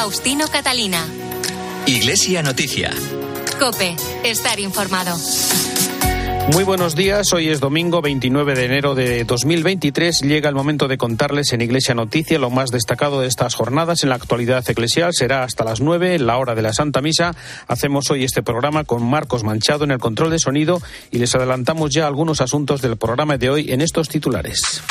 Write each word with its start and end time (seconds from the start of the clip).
Faustino 0.00 0.46
Catalina. 0.48 1.06
Iglesia 1.84 2.42
Noticia. 2.42 2.90
Cope, 3.58 3.94
estar 4.24 4.58
informado. 4.58 5.14
Muy 6.54 6.64
buenos 6.64 6.96
días, 6.96 7.34
hoy 7.34 7.50
es 7.50 7.60
domingo 7.60 8.00
29 8.00 8.54
de 8.54 8.64
enero 8.64 8.94
de 8.94 9.24
2023. 9.24 10.22
Llega 10.22 10.48
el 10.48 10.54
momento 10.54 10.88
de 10.88 10.96
contarles 10.96 11.52
en 11.52 11.60
Iglesia 11.60 11.94
Noticia 11.94 12.38
lo 12.38 12.48
más 12.48 12.70
destacado 12.70 13.20
de 13.20 13.28
estas 13.28 13.54
jornadas 13.54 14.02
en 14.02 14.08
la 14.08 14.14
actualidad 14.14 14.64
eclesial. 14.70 15.12
Será 15.12 15.44
hasta 15.44 15.64
las 15.64 15.82
9, 15.82 16.18
la 16.18 16.38
hora 16.38 16.54
de 16.54 16.62
la 16.62 16.72
Santa 16.72 17.02
Misa. 17.02 17.36
Hacemos 17.68 18.10
hoy 18.10 18.24
este 18.24 18.42
programa 18.42 18.84
con 18.84 19.04
Marcos 19.04 19.44
Manchado 19.44 19.84
en 19.84 19.90
el 19.90 19.98
control 19.98 20.30
de 20.30 20.38
sonido 20.38 20.80
y 21.10 21.18
les 21.18 21.34
adelantamos 21.34 21.90
ya 21.90 22.06
algunos 22.06 22.40
asuntos 22.40 22.80
del 22.80 22.96
programa 22.96 23.36
de 23.36 23.50
hoy 23.50 23.70
en 23.70 23.82
estos 23.82 24.08
titulares. 24.08 24.82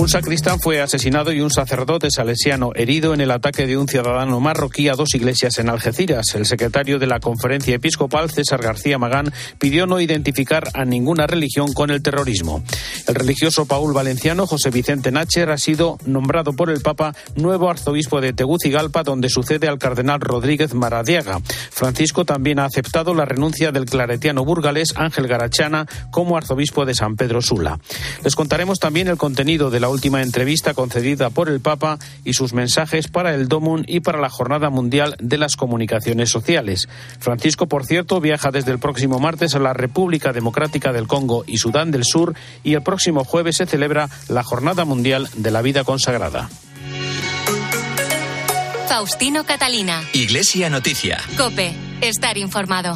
Un 0.00 0.08
sacristán 0.08 0.58
fue 0.60 0.80
asesinado 0.80 1.30
y 1.30 1.42
un 1.42 1.50
sacerdote 1.50 2.10
salesiano 2.10 2.70
herido 2.74 3.12
en 3.12 3.20
el 3.20 3.30
ataque 3.30 3.66
de 3.66 3.76
un 3.76 3.86
ciudadano 3.86 4.40
marroquí 4.40 4.88
a 4.88 4.94
dos 4.94 5.14
iglesias 5.14 5.58
en 5.58 5.68
Algeciras. 5.68 6.34
El 6.34 6.46
secretario 6.46 6.98
de 6.98 7.06
la 7.06 7.20
conferencia 7.20 7.74
episcopal, 7.74 8.30
César 8.30 8.62
García 8.62 8.96
Magán, 8.96 9.30
pidió 9.58 9.86
no 9.86 10.00
identificar 10.00 10.70
a 10.72 10.86
ninguna 10.86 11.26
religión 11.26 11.74
con 11.74 11.90
el 11.90 12.02
terrorismo. 12.02 12.64
El 13.08 13.14
religioso 13.14 13.66
Paul 13.66 13.92
Valenciano, 13.92 14.46
José 14.46 14.70
Vicente 14.70 15.12
Nacher, 15.12 15.50
ha 15.50 15.58
sido 15.58 15.98
nombrado 16.06 16.54
por 16.54 16.70
el 16.70 16.80
Papa 16.80 17.14
nuevo 17.36 17.68
arzobispo 17.68 18.22
de 18.22 18.32
Tegucigalpa, 18.32 19.02
donde 19.02 19.28
sucede 19.28 19.68
al 19.68 19.78
cardenal 19.78 20.22
Rodríguez 20.22 20.72
Maradiaga. 20.72 21.40
Francisco 21.70 22.24
también 22.24 22.58
ha 22.58 22.64
aceptado 22.64 23.12
la 23.12 23.26
renuncia 23.26 23.70
del 23.70 23.84
claretiano 23.84 24.46
burgalés 24.46 24.94
Ángel 24.96 25.26
Garachana 25.26 25.86
como 26.10 26.38
arzobispo 26.38 26.86
de 26.86 26.94
San 26.94 27.16
Pedro 27.16 27.42
Sula. 27.42 27.78
Les 28.24 28.34
contaremos 28.34 28.78
también 28.78 29.06
el 29.08 29.18
contenido 29.18 29.68
de 29.68 29.80
la 29.80 29.89
última 29.90 30.22
entrevista 30.22 30.74
concedida 30.74 31.30
por 31.30 31.48
el 31.48 31.60
Papa 31.60 31.98
y 32.24 32.32
sus 32.32 32.52
mensajes 32.52 33.08
para 33.08 33.34
el 33.34 33.48
DOMUN 33.48 33.84
y 33.86 34.00
para 34.00 34.20
la 34.20 34.30
Jornada 34.30 34.70
Mundial 34.70 35.16
de 35.20 35.38
las 35.38 35.56
Comunicaciones 35.56 36.30
Sociales. 36.30 36.88
Francisco, 37.18 37.66
por 37.66 37.84
cierto, 37.84 38.20
viaja 38.20 38.50
desde 38.50 38.72
el 38.72 38.78
próximo 38.78 39.18
martes 39.18 39.54
a 39.54 39.58
la 39.58 39.74
República 39.74 40.32
Democrática 40.32 40.92
del 40.92 41.06
Congo 41.06 41.44
y 41.46 41.58
Sudán 41.58 41.90
del 41.90 42.04
Sur 42.04 42.34
y 42.64 42.74
el 42.74 42.82
próximo 42.82 43.24
jueves 43.24 43.56
se 43.56 43.66
celebra 43.66 44.08
la 44.28 44.42
Jornada 44.42 44.84
Mundial 44.84 45.28
de 45.36 45.50
la 45.50 45.62
Vida 45.62 45.84
Consagrada. 45.84 46.48
Faustino 48.88 49.44
Catalina. 49.44 50.02
Iglesia 50.12 50.68
Noticia. 50.68 51.20
Cope, 51.36 51.72
estar 52.00 52.36
informado. 52.36 52.94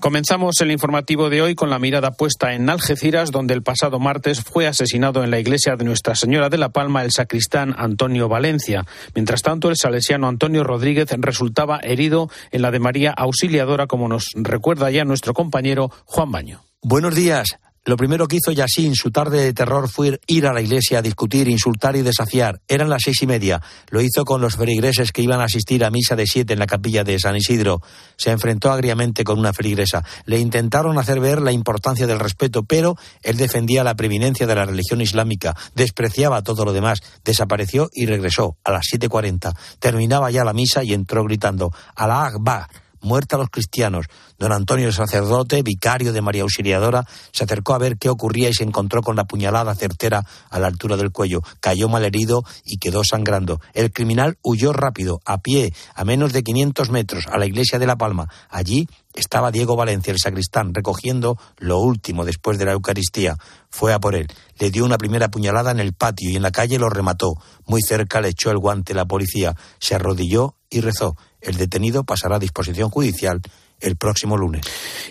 Comenzamos 0.00 0.60
el 0.60 0.70
informativo 0.70 1.28
de 1.28 1.42
hoy 1.42 1.56
con 1.56 1.70
la 1.70 1.80
mirada 1.80 2.12
puesta 2.12 2.54
en 2.54 2.70
Algeciras, 2.70 3.32
donde 3.32 3.52
el 3.52 3.64
pasado 3.64 3.98
martes 3.98 4.42
fue 4.42 4.68
asesinado 4.68 5.24
en 5.24 5.32
la 5.32 5.40
iglesia 5.40 5.74
de 5.74 5.84
Nuestra 5.84 6.14
Señora 6.14 6.48
de 6.48 6.56
la 6.56 6.68
Palma 6.68 7.02
el 7.02 7.10
sacristán 7.10 7.74
Antonio 7.76 8.28
Valencia. 8.28 8.86
Mientras 9.16 9.42
tanto, 9.42 9.70
el 9.70 9.76
salesiano 9.76 10.28
Antonio 10.28 10.62
Rodríguez 10.62 11.08
resultaba 11.18 11.80
herido 11.80 12.30
en 12.52 12.62
la 12.62 12.70
de 12.70 12.78
María 12.78 13.10
Auxiliadora, 13.10 13.88
como 13.88 14.08
nos 14.08 14.28
recuerda 14.36 14.88
ya 14.92 15.04
nuestro 15.04 15.34
compañero 15.34 15.90
Juan 16.04 16.30
Baño. 16.30 16.62
Buenos 16.80 17.16
días. 17.16 17.58
Lo 17.84 17.96
primero 17.96 18.26
que 18.26 18.36
hizo 18.36 18.52
Yassin, 18.52 18.94
su 18.94 19.10
tarde 19.10 19.42
de 19.42 19.52
terror, 19.52 19.88
fue 19.88 20.20
ir 20.26 20.46
a 20.46 20.52
la 20.52 20.60
iglesia 20.60 20.98
a 20.98 21.02
discutir, 21.02 21.48
insultar 21.48 21.96
y 21.96 22.02
desafiar. 22.02 22.60
Eran 22.68 22.90
las 22.90 23.02
seis 23.04 23.22
y 23.22 23.26
media. 23.26 23.62
Lo 23.90 24.00
hizo 24.00 24.24
con 24.24 24.40
los 24.40 24.56
feligreses 24.56 25.12
que 25.12 25.22
iban 25.22 25.40
a 25.40 25.44
asistir 25.44 25.84
a 25.84 25.90
misa 25.90 26.14
de 26.14 26.26
siete 26.26 26.52
en 26.52 26.58
la 26.58 26.66
capilla 26.66 27.04
de 27.04 27.18
San 27.18 27.36
Isidro. 27.36 27.80
Se 28.16 28.30
enfrentó 28.30 28.70
agriamente 28.70 29.24
con 29.24 29.38
una 29.38 29.52
feligresa. 29.52 30.04
Le 30.26 30.38
intentaron 30.38 30.98
hacer 30.98 31.20
ver 31.20 31.40
la 31.40 31.52
importancia 31.52 32.06
del 32.06 32.18
respeto, 32.18 32.64
pero 32.64 32.96
él 33.22 33.36
defendía 33.36 33.84
la 33.84 33.94
preeminencia 33.94 34.46
de 34.46 34.54
la 34.54 34.66
religión 34.66 35.00
islámica, 35.00 35.56
despreciaba 35.74 36.42
todo 36.42 36.64
lo 36.64 36.72
demás, 36.72 37.00
desapareció 37.24 37.88
y 37.92 38.06
regresó 38.06 38.56
a 38.64 38.72
las 38.72 38.86
7.40. 38.92 39.54
Terminaba 39.78 40.30
ya 40.30 40.44
la 40.44 40.52
misa 40.52 40.84
y 40.84 40.92
entró 40.92 41.24
gritando, 41.24 41.72
Alá 41.94 42.26
Akbar 42.26 42.66
muerta 43.00 43.36
a 43.36 43.38
los 43.38 43.50
cristianos. 43.50 44.06
Don 44.38 44.52
Antonio, 44.52 44.86
el 44.86 44.92
sacerdote, 44.92 45.62
vicario 45.62 46.12
de 46.12 46.20
María 46.20 46.42
Auxiliadora, 46.42 47.04
se 47.32 47.44
acercó 47.44 47.74
a 47.74 47.78
ver 47.78 47.98
qué 47.98 48.08
ocurría 48.08 48.48
y 48.48 48.54
se 48.54 48.64
encontró 48.64 49.02
con 49.02 49.16
la 49.16 49.24
puñalada 49.24 49.74
certera 49.74 50.24
a 50.50 50.58
la 50.58 50.68
altura 50.68 50.96
del 50.96 51.10
cuello. 51.10 51.42
Cayó 51.60 51.88
malherido 51.88 52.42
y 52.64 52.78
quedó 52.78 53.02
sangrando. 53.04 53.60
El 53.74 53.92
criminal 53.92 54.38
huyó 54.42 54.72
rápido, 54.72 55.20
a 55.24 55.38
pie, 55.38 55.72
a 55.94 56.04
menos 56.04 56.32
de 56.32 56.42
500 56.42 56.90
metros, 56.90 57.26
a 57.26 57.38
la 57.38 57.46
iglesia 57.46 57.78
de 57.78 57.86
La 57.86 57.96
Palma. 57.96 58.28
Allí 58.48 58.88
estaba 59.14 59.50
Diego 59.50 59.74
Valencia, 59.74 60.12
el 60.12 60.18
sacristán, 60.18 60.72
recogiendo 60.74 61.38
lo 61.58 61.80
último 61.80 62.24
después 62.24 62.58
de 62.58 62.66
la 62.66 62.72
Eucaristía. 62.72 63.36
Fue 63.70 63.92
a 63.92 63.98
por 63.98 64.14
él. 64.14 64.28
Le 64.58 64.70
dio 64.70 64.84
una 64.84 64.98
primera 64.98 65.28
puñalada 65.28 65.70
en 65.72 65.80
el 65.80 65.92
patio 65.92 66.30
y 66.30 66.36
en 66.36 66.42
la 66.42 66.52
calle 66.52 66.78
lo 66.78 66.88
remató. 66.88 67.34
Muy 67.66 67.82
cerca 67.82 68.20
le 68.20 68.28
echó 68.28 68.50
el 68.50 68.58
guante 68.58 68.94
la 68.94 69.06
policía. 69.06 69.56
Se 69.78 69.94
arrodilló 69.94 70.54
y 70.70 70.80
rezó. 70.80 71.16
El 71.40 71.56
detenido 71.56 72.04
pasará 72.04 72.36
a 72.36 72.40
disposición 72.40 72.90
judicial 72.90 73.40
el 73.80 73.96
próximo 73.96 74.36
lunes. 74.36 74.62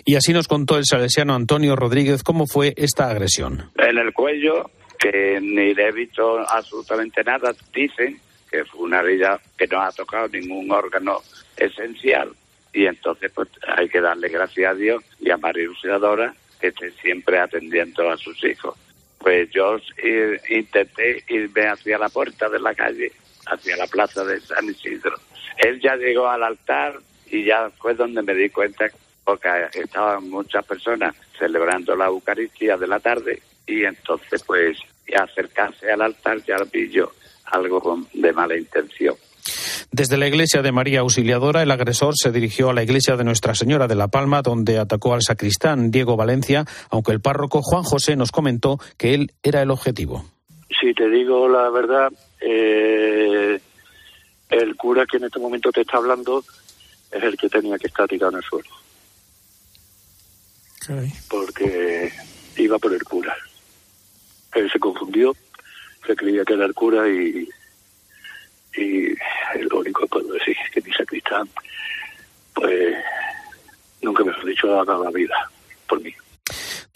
Y 0.04 0.16
así 0.16 0.32
nos 0.32 0.48
contó 0.48 0.76
el 0.76 0.84
salesiano 0.84 1.34
Antonio 1.34 1.76
Rodríguez 1.76 2.22
cómo 2.22 2.46
fue 2.46 2.74
esta 2.76 3.08
agresión. 3.08 3.70
En 3.76 3.98
el 3.98 4.12
cuello, 4.12 4.70
que 4.98 5.40
ni 5.40 5.74
le 5.74 5.88
he 5.88 5.92
visto 5.92 6.38
absolutamente 6.40 7.24
nada, 7.24 7.52
dicen 7.72 8.20
que 8.50 8.64
fue 8.64 8.80
una 8.82 9.00
herida 9.00 9.40
que 9.56 9.66
no 9.66 9.80
ha 9.80 9.92
tocado 9.92 10.28
ningún 10.28 10.70
órgano 10.70 11.22
esencial. 11.56 12.30
Y 12.72 12.86
entonces 12.86 13.30
pues 13.34 13.48
hay 13.76 13.88
que 13.88 14.00
darle 14.00 14.28
gracias 14.28 14.72
a 14.72 14.74
Dios 14.74 15.02
y 15.20 15.30
a 15.30 15.36
María 15.36 15.64
Luciadora 15.64 16.34
que 16.60 16.68
esté 16.68 16.90
siempre 16.92 17.38
atendiendo 17.38 18.10
a 18.10 18.16
sus 18.16 18.42
hijos. 18.44 18.76
Pues 19.18 19.50
yo 19.50 19.76
eh, 20.02 20.40
intenté 20.50 21.24
irme 21.28 21.66
hacia 21.66 21.98
la 21.98 22.08
puerta 22.08 22.48
de 22.48 22.60
la 22.60 22.74
calle, 22.74 23.12
hacia 23.50 23.76
la 23.76 23.86
plaza 23.86 24.24
de 24.24 24.40
San 24.40 24.64
Isidro 24.66 25.16
él 25.58 25.80
ya 25.80 25.96
llegó 25.96 26.28
al 26.28 26.42
altar 26.42 26.94
y 27.30 27.44
ya 27.44 27.70
fue 27.78 27.94
donde 27.94 28.22
me 28.22 28.34
di 28.34 28.48
cuenta 28.48 28.86
porque 29.24 29.48
estaban 29.74 30.30
muchas 30.30 30.64
personas 30.64 31.14
celebrando 31.38 31.94
la 31.94 32.06
Eucaristía 32.06 32.76
de 32.76 32.86
la 32.86 33.00
tarde 33.00 33.42
y 33.66 33.84
entonces 33.84 34.42
pues 34.44 34.78
acercarse 35.14 35.90
al 35.90 36.02
altar 36.02 36.38
ya 36.46 36.56
vi 36.72 36.90
yo 36.90 37.12
algo 37.44 38.00
de 38.14 38.32
mala 38.32 38.56
intención. 38.56 39.14
Desde 39.90 40.18
la 40.18 40.28
iglesia 40.28 40.60
de 40.60 40.70
María 40.70 41.00
Auxiliadora, 41.00 41.62
el 41.62 41.70
agresor 41.70 42.14
se 42.14 42.30
dirigió 42.30 42.68
a 42.68 42.74
la 42.74 42.82
iglesia 42.82 43.16
de 43.16 43.24
Nuestra 43.24 43.54
Señora 43.54 43.88
de 43.88 43.94
la 43.94 44.08
Palma, 44.08 44.42
donde 44.42 44.78
atacó 44.78 45.14
al 45.14 45.22
sacristán 45.22 45.90
Diego 45.90 46.16
Valencia, 46.16 46.66
aunque 46.90 47.12
el 47.12 47.22
párroco 47.22 47.62
Juan 47.62 47.84
José 47.84 48.14
nos 48.14 48.30
comentó 48.30 48.78
que 48.98 49.14
él 49.14 49.32
era 49.42 49.62
el 49.62 49.70
objetivo. 49.70 50.26
Si 50.68 50.94
te 50.94 51.08
digo 51.08 51.48
la 51.48 51.70
verdad, 51.70 52.12
eh, 52.40 53.60
el 54.50 54.76
cura 54.76 55.06
que 55.06 55.16
en 55.16 55.24
este 55.24 55.38
momento 55.38 55.70
te 55.72 55.82
está 55.82 55.98
hablando 55.98 56.44
es 57.10 57.22
el 57.22 57.36
que 57.36 57.48
tenía 57.48 57.78
que 57.78 57.86
estar 57.86 58.06
tirado 58.08 58.32
en 58.32 58.38
el 58.38 58.44
suelo. 58.44 58.68
Porque 61.28 62.12
iba 62.56 62.78
por 62.78 62.92
el 62.92 63.02
cura. 63.02 63.36
Él 64.54 64.70
se 64.70 64.78
confundió, 64.78 65.34
se 66.06 66.16
creía 66.16 66.44
que 66.44 66.54
era 66.54 66.64
el 66.64 66.74
cura 66.74 67.08
y, 67.08 67.48
y 68.74 69.14
lo 69.68 69.80
único 69.80 70.02
que 70.02 70.08
puedo 70.08 70.32
decir 70.32 70.56
es 70.64 70.70
que 70.70 70.80
mi 70.80 70.92
sacristán, 70.94 71.48
pues 72.54 72.96
nunca 74.00 74.24
me 74.24 74.32
ha 74.32 74.44
dicho 74.44 74.66
nada 74.66 74.98
la 74.98 75.10
vida 75.10 75.50
por 75.86 76.00
mí. 76.00 76.14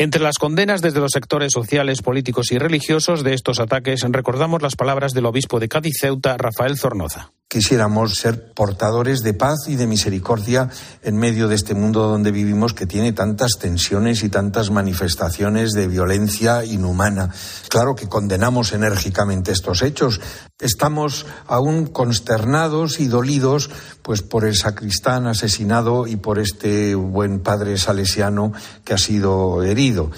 Entre 0.03 0.21
las 0.21 0.37
condenas 0.37 0.83
desde 0.83 0.99
los 0.99 1.13
sectores 1.13 1.53
sociales, 1.53 2.03
políticos 2.03 2.51
y 2.51 2.59
religiosos 2.59 3.23
de 3.23 3.35
estos 3.35 3.61
ataques, 3.61 4.03
recordamos 4.09 4.61
las 4.61 4.75
palabras 4.75 5.13
del 5.13 5.27
obispo 5.27 5.61
de 5.61 5.69
Cádiz 5.69 5.95
Ceuta, 6.01 6.37
Rafael 6.37 6.77
Zornoza 6.77 7.31
quisiéramos 7.53 8.15
ser 8.15 8.55
portadores 8.55 9.23
de 9.23 9.35
paz 9.35 9.69
y 9.69 9.77
de 9.77 9.87
misericordia 9.87 10.71
en 11.03 11.19
medio 11.19 11.49
de 11.49 11.55
este 11.55 11.75
mundo 11.75 12.09
donde 12.09 12.33
vivimos 12.33 12.73
que 12.73 12.87
tiene 12.87 13.13
tantas 13.13 13.59
tensiones 13.61 14.23
y 14.23 14.31
tantas 14.31 14.71
manifestaciones 14.71 15.73
de 15.73 15.87
violencia 15.87 16.65
inhumana. 16.65 17.29
Claro 17.69 17.95
que 17.95 18.09
condenamos 18.09 18.73
enérgicamente 18.73 19.53
estos 19.53 19.83
hechos. 19.83 20.23
Estamos 20.59 21.27
aún 21.47 21.89
consternados 21.89 23.01
y 23.01 23.07
dolidos 23.09 23.69
pues 24.01 24.23
por 24.23 24.47
el 24.47 24.57
sacristán 24.57 25.27
asesinado 25.27 26.07
y 26.07 26.17
por 26.17 26.39
este 26.39 26.95
buen 26.95 27.41
padre 27.41 27.77
salesiano 27.77 28.55
que 28.83 28.95
ha 28.95 28.99
sido 28.99 29.63
herido 29.63 30.11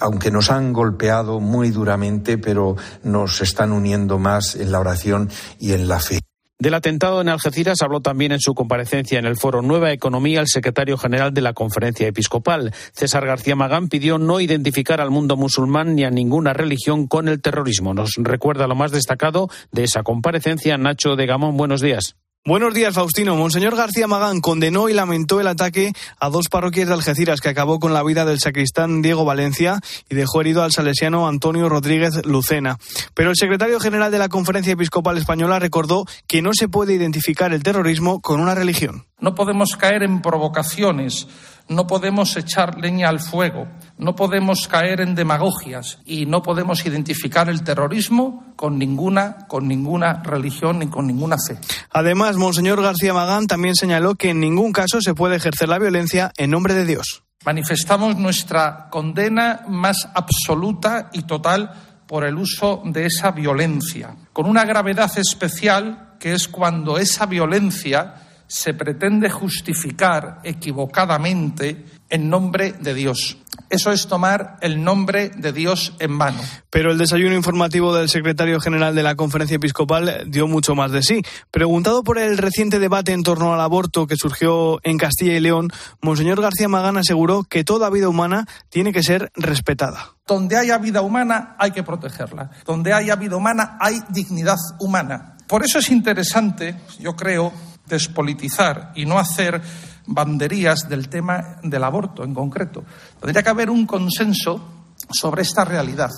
aunque 0.00 0.30
nos 0.30 0.50
han 0.50 0.72
golpeado 0.72 1.40
muy 1.40 1.68
duramente, 1.68 2.38
pero 2.38 2.74
nos 3.02 3.42
están 3.42 3.70
uniendo 3.70 4.18
más 4.18 4.56
en 4.56 4.72
la 4.72 4.80
oración 4.80 5.28
y 5.58 5.72
en 5.72 5.88
la 5.88 6.00
fe. 6.00 6.20
Del 6.58 6.74
atentado 6.74 7.20
en 7.20 7.28
Algeciras 7.28 7.82
habló 7.82 8.00
también 8.00 8.30
en 8.30 8.38
su 8.38 8.54
comparecencia 8.54 9.18
en 9.18 9.26
el 9.26 9.36
foro 9.36 9.60
Nueva 9.60 9.92
Economía 9.92 10.40
el 10.40 10.46
secretario 10.46 10.96
general 10.96 11.34
de 11.34 11.40
la 11.40 11.52
Conferencia 11.52 12.06
Episcopal. 12.06 12.72
César 12.92 13.26
García 13.26 13.56
Magán 13.56 13.88
pidió 13.88 14.18
no 14.18 14.40
identificar 14.40 15.00
al 15.00 15.10
mundo 15.10 15.36
musulmán 15.36 15.96
ni 15.96 16.04
a 16.04 16.10
ninguna 16.10 16.52
religión 16.52 17.08
con 17.08 17.28
el 17.28 17.42
terrorismo. 17.42 17.92
Nos 17.92 18.12
recuerda 18.18 18.68
lo 18.68 18.76
más 18.76 18.92
destacado 18.92 19.48
de 19.72 19.82
esa 19.82 20.04
comparecencia 20.04 20.78
Nacho 20.78 21.16
de 21.16 21.26
Gamón. 21.26 21.56
Buenos 21.56 21.80
días. 21.80 22.16
Buenos 22.46 22.74
días, 22.74 22.94
Faustino. 22.94 23.36
Monseñor 23.36 23.74
García 23.74 24.06
Magán 24.06 24.42
condenó 24.42 24.90
y 24.90 24.92
lamentó 24.92 25.40
el 25.40 25.46
ataque 25.46 25.94
a 26.20 26.28
dos 26.28 26.48
parroquias 26.50 26.88
de 26.88 26.92
Algeciras 26.92 27.40
que 27.40 27.48
acabó 27.48 27.80
con 27.80 27.94
la 27.94 28.02
vida 28.02 28.26
del 28.26 28.38
sacristán 28.38 29.00
Diego 29.00 29.24
Valencia 29.24 29.80
y 30.10 30.14
dejó 30.14 30.42
herido 30.42 30.62
al 30.62 30.70
salesiano 30.70 31.26
Antonio 31.26 31.70
Rodríguez 31.70 32.26
Lucena. 32.26 32.76
Pero 33.14 33.30
el 33.30 33.36
secretario 33.36 33.80
general 33.80 34.12
de 34.12 34.18
la 34.18 34.28
Conferencia 34.28 34.74
Episcopal 34.74 35.16
Española 35.16 35.58
recordó 35.58 36.04
que 36.26 36.42
no 36.42 36.50
se 36.52 36.68
puede 36.68 36.92
identificar 36.92 37.54
el 37.54 37.62
terrorismo 37.62 38.20
con 38.20 38.40
una 38.40 38.54
religión. 38.54 39.06
No 39.20 39.34
podemos 39.34 39.74
caer 39.76 40.02
en 40.02 40.20
provocaciones 40.20 41.26
no 41.68 41.86
podemos 41.86 42.36
echar 42.36 42.78
leña 42.78 43.08
al 43.08 43.20
fuego, 43.20 43.66
no 43.98 44.14
podemos 44.14 44.68
caer 44.68 45.00
en 45.00 45.14
demagogias 45.14 45.98
y 46.04 46.26
no 46.26 46.42
podemos 46.42 46.84
identificar 46.84 47.48
el 47.48 47.62
terrorismo 47.62 48.52
con 48.56 48.78
ninguna, 48.78 49.46
con 49.48 49.66
ninguna 49.66 50.22
religión 50.22 50.78
ni 50.78 50.88
con 50.88 51.06
ninguna 51.06 51.36
fe. 51.36 51.58
Además, 51.90 52.36
Monseñor 52.36 52.82
García 52.82 53.14
Magán 53.14 53.46
también 53.46 53.74
señaló 53.74 54.14
que 54.14 54.30
en 54.30 54.40
ningún 54.40 54.72
caso 54.72 55.00
se 55.00 55.14
puede 55.14 55.36
ejercer 55.36 55.68
la 55.68 55.78
violencia 55.78 56.32
en 56.36 56.50
nombre 56.50 56.74
de 56.74 56.84
Dios. 56.84 57.22
Manifestamos 57.44 58.16
nuestra 58.16 58.88
condena 58.90 59.62
más 59.68 60.08
absoluta 60.14 61.10
y 61.12 61.22
total 61.22 61.72
por 62.06 62.24
el 62.24 62.36
uso 62.36 62.82
de 62.84 63.06
esa 63.06 63.30
violencia, 63.32 64.16
con 64.32 64.46
una 64.46 64.64
gravedad 64.64 65.10
especial 65.18 66.14
que 66.18 66.32
es 66.32 66.48
cuando 66.48 66.98
esa 66.98 67.26
violencia 67.26 68.14
se 68.54 68.72
pretende 68.72 69.28
justificar 69.30 70.38
equivocadamente 70.44 71.84
en 72.08 72.30
nombre 72.30 72.72
de 72.78 72.94
Dios. 72.94 73.36
Eso 73.68 73.90
es 73.90 74.06
tomar 74.06 74.58
el 74.60 74.84
nombre 74.84 75.30
de 75.30 75.52
Dios 75.52 75.94
en 75.98 76.18
vano. 76.18 76.40
Pero 76.70 76.92
el 76.92 76.98
desayuno 76.98 77.34
informativo 77.34 77.92
del 77.92 78.08
secretario 78.08 78.60
general 78.60 78.94
de 78.94 79.02
la 79.02 79.16
Conferencia 79.16 79.56
Episcopal 79.56 80.26
dio 80.28 80.46
mucho 80.46 80.76
más 80.76 80.92
de 80.92 81.02
sí. 81.02 81.22
Preguntado 81.50 82.04
por 82.04 82.16
el 82.16 82.38
reciente 82.38 82.78
debate 82.78 83.10
en 83.10 83.24
torno 83.24 83.52
al 83.52 83.60
aborto 83.60 84.06
que 84.06 84.14
surgió 84.14 84.78
en 84.84 84.98
Castilla 84.98 85.34
y 85.34 85.40
León, 85.40 85.72
Monseñor 86.00 86.40
García 86.40 86.68
Magán 86.68 86.96
aseguró 86.96 87.42
que 87.42 87.64
toda 87.64 87.90
vida 87.90 88.08
humana 88.08 88.46
tiene 88.68 88.92
que 88.92 89.02
ser 89.02 89.32
respetada. 89.34 90.14
Donde 90.28 90.56
haya 90.56 90.78
vida 90.78 91.00
humana 91.00 91.56
hay 91.58 91.72
que 91.72 91.82
protegerla. 91.82 92.50
Donde 92.64 92.92
haya 92.92 93.16
vida 93.16 93.34
humana 93.34 93.78
hay 93.80 94.00
dignidad 94.10 94.58
humana. 94.78 95.38
Por 95.48 95.64
eso 95.64 95.80
es 95.80 95.90
interesante, 95.90 96.76
yo 97.00 97.16
creo, 97.16 97.52
despolitizar 97.86 98.92
y 98.94 99.06
no 99.06 99.18
hacer 99.18 99.60
banderías 100.06 100.88
del 100.88 101.08
tema 101.08 101.58
del 101.62 101.84
aborto 101.84 102.24
en 102.24 102.34
concreto. 102.34 102.84
Tendría 103.20 103.42
que 103.42 103.50
haber 103.50 103.70
un 103.70 103.86
consenso 103.86 104.86
sobre 105.10 105.42
esta 105.42 105.64
realidad. 105.64 106.10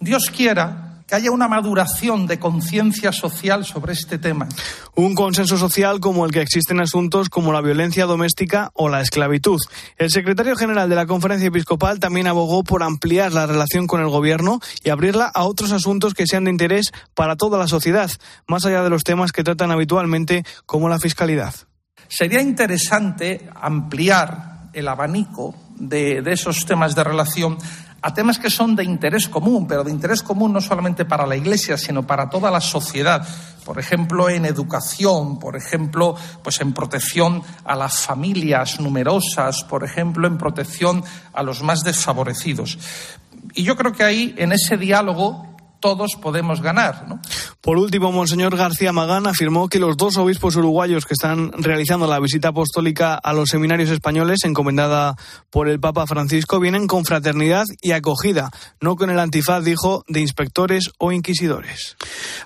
Dios 0.00 0.30
quiera 0.30 0.93
que 1.06 1.14
haya 1.14 1.30
una 1.30 1.48
maduración 1.48 2.26
de 2.26 2.38
conciencia 2.38 3.12
social 3.12 3.64
sobre 3.64 3.92
este 3.92 4.18
tema. 4.18 4.48
Un 4.94 5.14
consenso 5.14 5.58
social 5.58 6.00
como 6.00 6.24
el 6.24 6.32
que 6.32 6.40
existe 6.40 6.72
en 6.72 6.80
asuntos 6.80 7.28
como 7.28 7.52
la 7.52 7.60
violencia 7.60 8.06
doméstica 8.06 8.70
o 8.74 8.88
la 8.88 9.00
esclavitud. 9.00 9.60
El 9.98 10.10
secretario 10.10 10.56
general 10.56 10.88
de 10.88 10.96
la 10.96 11.06
Conferencia 11.06 11.48
Episcopal 11.48 12.00
también 12.00 12.26
abogó 12.26 12.64
por 12.64 12.82
ampliar 12.82 13.32
la 13.32 13.46
relación 13.46 13.86
con 13.86 14.00
el 14.00 14.08
Gobierno 14.08 14.60
y 14.82 14.90
abrirla 14.90 15.26
a 15.26 15.44
otros 15.44 15.72
asuntos 15.72 16.14
que 16.14 16.26
sean 16.26 16.44
de 16.44 16.50
interés 16.50 16.92
para 17.14 17.36
toda 17.36 17.58
la 17.58 17.68
sociedad, 17.68 18.10
más 18.46 18.64
allá 18.64 18.82
de 18.82 18.90
los 18.90 19.04
temas 19.04 19.32
que 19.32 19.44
tratan 19.44 19.70
habitualmente 19.70 20.44
como 20.66 20.88
la 20.88 20.98
fiscalidad. 20.98 21.54
Sería 22.08 22.40
interesante 22.40 23.48
ampliar 23.54 24.70
el 24.72 24.88
abanico 24.88 25.54
de, 25.76 26.22
de 26.22 26.32
esos 26.32 26.66
temas 26.66 26.94
de 26.94 27.04
relación 27.04 27.58
a 28.04 28.12
temas 28.12 28.38
que 28.38 28.50
son 28.50 28.76
de 28.76 28.84
interés 28.84 29.28
común, 29.28 29.66
pero 29.66 29.82
de 29.82 29.90
interés 29.90 30.22
común 30.22 30.52
no 30.52 30.60
solamente 30.60 31.06
para 31.06 31.26
la 31.26 31.36
Iglesia, 31.36 31.78
sino 31.78 32.06
para 32.06 32.28
toda 32.28 32.50
la 32.50 32.60
sociedad. 32.60 33.26
Por 33.64 33.78
ejemplo, 33.78 34.28
en 34.28 34.44
educación, 34.44 35.38
por 35.38 35.56
ejemplo, 35.56 36.14
pues 36.42 36.60
en 36.60 36.74
protección 36.74 37.42
a 37.64 37.74
las 37.74 38.02
familias 38.02 38.78
numerosas, 38.78 39.64
por 39.64 39.84
ejemplo, 39.84 40.28
en 40.28 40.36
protección 40.36 41.02
a 41.32 41.42
los 41.42 41.62
más 41.62 41.82
desfavorecidos. 41.82 42.78
Y 43.54 43.62
yo 43.62 43.74
creo 43.74 43.92
que 43.92 44.04
ahí, 44.04 44.34
en 44.36 44.52
ese 44.52 44.76
diálogo, 44.76 45.53
todos 45.84 46.12
podemos 46.18 46.62
ganar. 46.62 47.06
¿no? 47.06 47.20
Por 47.60 47.76
último, 47.76 48.10
Monseñor 48.10 48.56
García 48.56 48.94
Magán 48.94 49.26
afirmó 49.26 49.68
que 49.68 49.78
los 49.78 49.98
dos 49.98 50.16
obispos 50.16 50.56
uruguayos 50.56 51.04
que 51.04 51.12
están 51.12 51.52
realizando 51.52 52.06
la 52.06 52.18
visita 52.20 52.48
apostólica 52.48 53.14
a 53.16 53.34
los 53.34 53.50
seminarios 53.50 53.90
españoles 53.90 54.44
encomendada 54.44 55.14
por 55.50 55.68
el 55.68 55.80
Papa 55.80 56.06
Francisco 56.06 56.58
vienen 56.58 56.86
con 56.86 57.04
fraternidad 57.04 57.64
y 57.82 57.92
acogida, 57.92 58.50
no 58.80 58.96
con 58.96 59.10
el 59.10 59.18
antifaz, 59.18 59.62
dijo, 59.62 60.04
de 60.08 60.20
inspectores 60.20 60.90
o 60.96 61.12
inquisidores. 61.12 61.98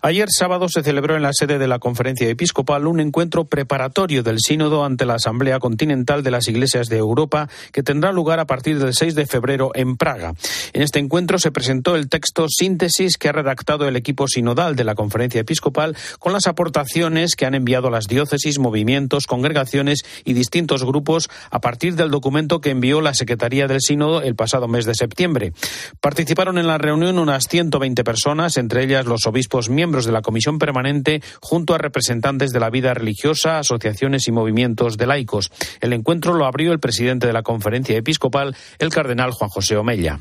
Ayer 0.03 0.29
sábado 0.37 0.69
se 0.69 0.83
celebró 0.83 1.15
en 1.15 1.23
la 1.23 1.33
sede 1.33 1.59
de 1.59 1.69
la 1.69 1.79
Conferencia 1.79 2.29
Episcopal 2.29 2.89
un 2.89 2.99
encuentro 2.99 3.45
preparatorio 3.45 4.25
del 4.25 4.41
Sínodo 4.41 4.85
ante 4.85 5.07
la 5.07 5.15
Asamblea 5.15 5.61
Continental 5.61 6.25
de 6.25 6.33
las 6.33 6.49
Iglesias 6.49 6.89
de 6.89 6.97
Europa 6.97 7.49
que 7.71 7.85
tendrá 7.85 8.11
lugar 8.11 8.41
a 8.41 8.47
partir 8.49 8.81
del 8.81 8.95
6 8.95 9.15
de 9.15 9.27
febrero 9.27 9.71
en 9.75 9.97
Praga. 9.97 10.35
En 10.73 10.83
este 10.83 10.99
encuentro 10.99 11.39
se 11.39 11.53
presentó 11.53 11.95
el 11.95 12.09
texto 12.09 12.47
síntesis 12.49 13.17
que 13.17 13.28
ha 13.29 13.33
redactado 13.33 13.87
el 13.87 13.97
equipo 13.97 14.29
sinodal 14.29 14.77
de 14.77 14.85
la 14.85 14.95
Conferencia 14.95 15.41
Episcopal 15.41 15.97
con 16.19 16.33
las 16.33 16.47
aportaciones 16.47 17.37
que 17.37 17.47
han 17.47 17.55
enviado 17.55 17.91
las 17.91 18.07
diócesis, 18.07 18.59
movimientos, 18.59 19.27
congregaciones 19.27 20.05
y 20.25 20.33
distintos 20.33 20.85
grupos 20.85 21.29
a 21.51 21.61
partir 21.61 21.95
del 21.95 22.11
documento 22.11 22.61
que 22.61 22.71
envió 22.71 23.01
la 23.01 23.15
Secretaría 23.15 23.67
del 23.67 23.81
Sínodo 23.81 24.23
el 24.23 24.35
pasado 24.35 24.69
mes 24.69 24.85
de 24.85 24.95
septiembre. 24.95 25.53
Participaron 26.01 26.59
en 26.59 26.67
la 26.67 26.79
reunión 26.79 27.19
unas 27.19 27.45
120 27.49 28.05
personas, 28.05 28.57
entre 28.57 28.85
ellas 28.85 29.07
los 29.07 29.27
obispos 29.27 29.69
miembros 29.69 30.05
de 30.05 30.13
la 30.13 30.23
Comisión 30.23 30.59
Permanente, 30.59 31.23
junto 31.41 31.75
a 31.75 31.79
representantes 31.79 32.51
de 32.51 32.61
la 32.61 32.71
vida 32.71 32.95
religiosa, 32.95 33.59
asociaciones 33.59 34.29
y 34.29 34.33
movimientos 34.33 34.97
de 34.97 35.07
laicos. 35.07 35.51
El 35.81 35.93
encuentro 35.93 36.35
lo 36.35 36.47
abrió 36.47 36.73
el 36.73 36.81
presidente 36.81 37.27
de 37.27 37.33
la 37.33 37.43
Conferencia 37.43 37.97
Episcopal, 37.97 38.57
el 38.79 38.91
cardenal 38.91 39.33
Juan 39.33 39.51
José 39.51 39.77
Omella. 39.77 40.21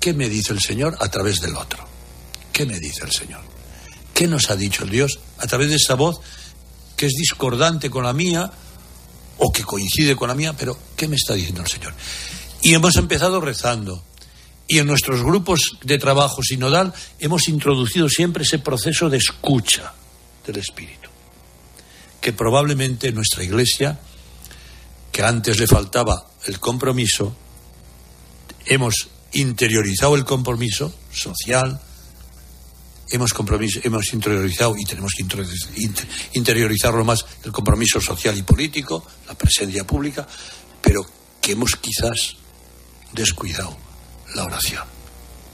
¿Qué 0.00 0.12
me 0.12 0.28
dice 0.28 0.52
el 0.52 0.60
Señor 0.60 0.96
a 1.00 1.10
través 1.10 1.40
del 1.40 1.56
otro? 1.56 1.87
¿Qué 2.58 2.66
me 2.66 2.80
dice 2.80 3.04
el 3.04 3.12
Señor? 3.12 3.42
¿Qué 4.12 4.26
nos 4.26 4.50
ha 4.50 4.56
dicho 4.56 4.82
el 4.82 4.90
Dios 4.90 5.20
a 5.38 5.46
través 5.46 5.68
de 5.68 5.76
esta 5.76 5.94
voz 5.94 6.18
que 6.96 7.06
es 7.06 7.12
discordante 7.12 7.88
con 7.88 8.02
la 8.02 8.12
mía 8.12 8.50
o 9.36 9.52
que 9.52 9.62
coincide 9.62 10.16
con 10.16 10.26
la 10.26 10.34
mía? 10.34 10.56
Pero 10.58 10.76
¿qué 10.96 11.06
me 11.06 11.14
está 11.14 11.34
diciendo 11.34 11.62
el 11.62 11.68
Señor? 11.68 11.94
Y 12.60 12.74
hemos 12.74 12.96
empezado 12.96 13.40
rezando. 13.40 14.02
Y 14.66 14.80
en 14.80 14.88
nuestros 14.88 15.22
grupos 15.22 15.78
de 15.84 15.98
trabajo 15.98 16.42
sinodal 16.42 16.92
hemos 17.20 17.46
introducido 17.46 18.08
siempre 18.08 18.42
ese 18.42 18.58
proceso 18.58 19.08
de 19.08 19.18
escucha 19.18 19.94
del 20.44 20.56
Espíritu. 20.56 21.10
Que 22.20 22.32
probablemente 22.32 23.06
en 23.06 23.14
nuestra 23.14 23.44
iglesia, 23.44 24.00
que 25.12 25.22
antes 25.22 25.60
le 25.60 25.68
faltaba 25.68 26.26
el 26.46 26.58
compromiso, 26.58 27.36
hemos 28.66 29.10
interiorizado 29.30 30.16
el 30.16 30.24
compromiso 30.24 30.92
social, 31.12 31.82
hemos, 33.10 33.32
hemos 33.84 34.12
interiorizado 34.12 34.74
y 34.76 34.84
tenemos 34.84 35.12
que 35.16 35.24
interiorizarlo 36.34 37.04
más 37.04 37.24
el 37.44 37.52
compromiso 37.52 38.00
social 38.00 38.36
y 38.36 38.42
político, 38.42 39.04
la 39.26 39.34
presencia 39.34 39.86
pública, 39.86 40.26
pero 40.82 41.04
que 41.40 41.52
hemos 41.52 41.76
quizás 41.76 42.36
descuidado 43.12 43.76
la 44.34 44.44
oración, 44.44 44.84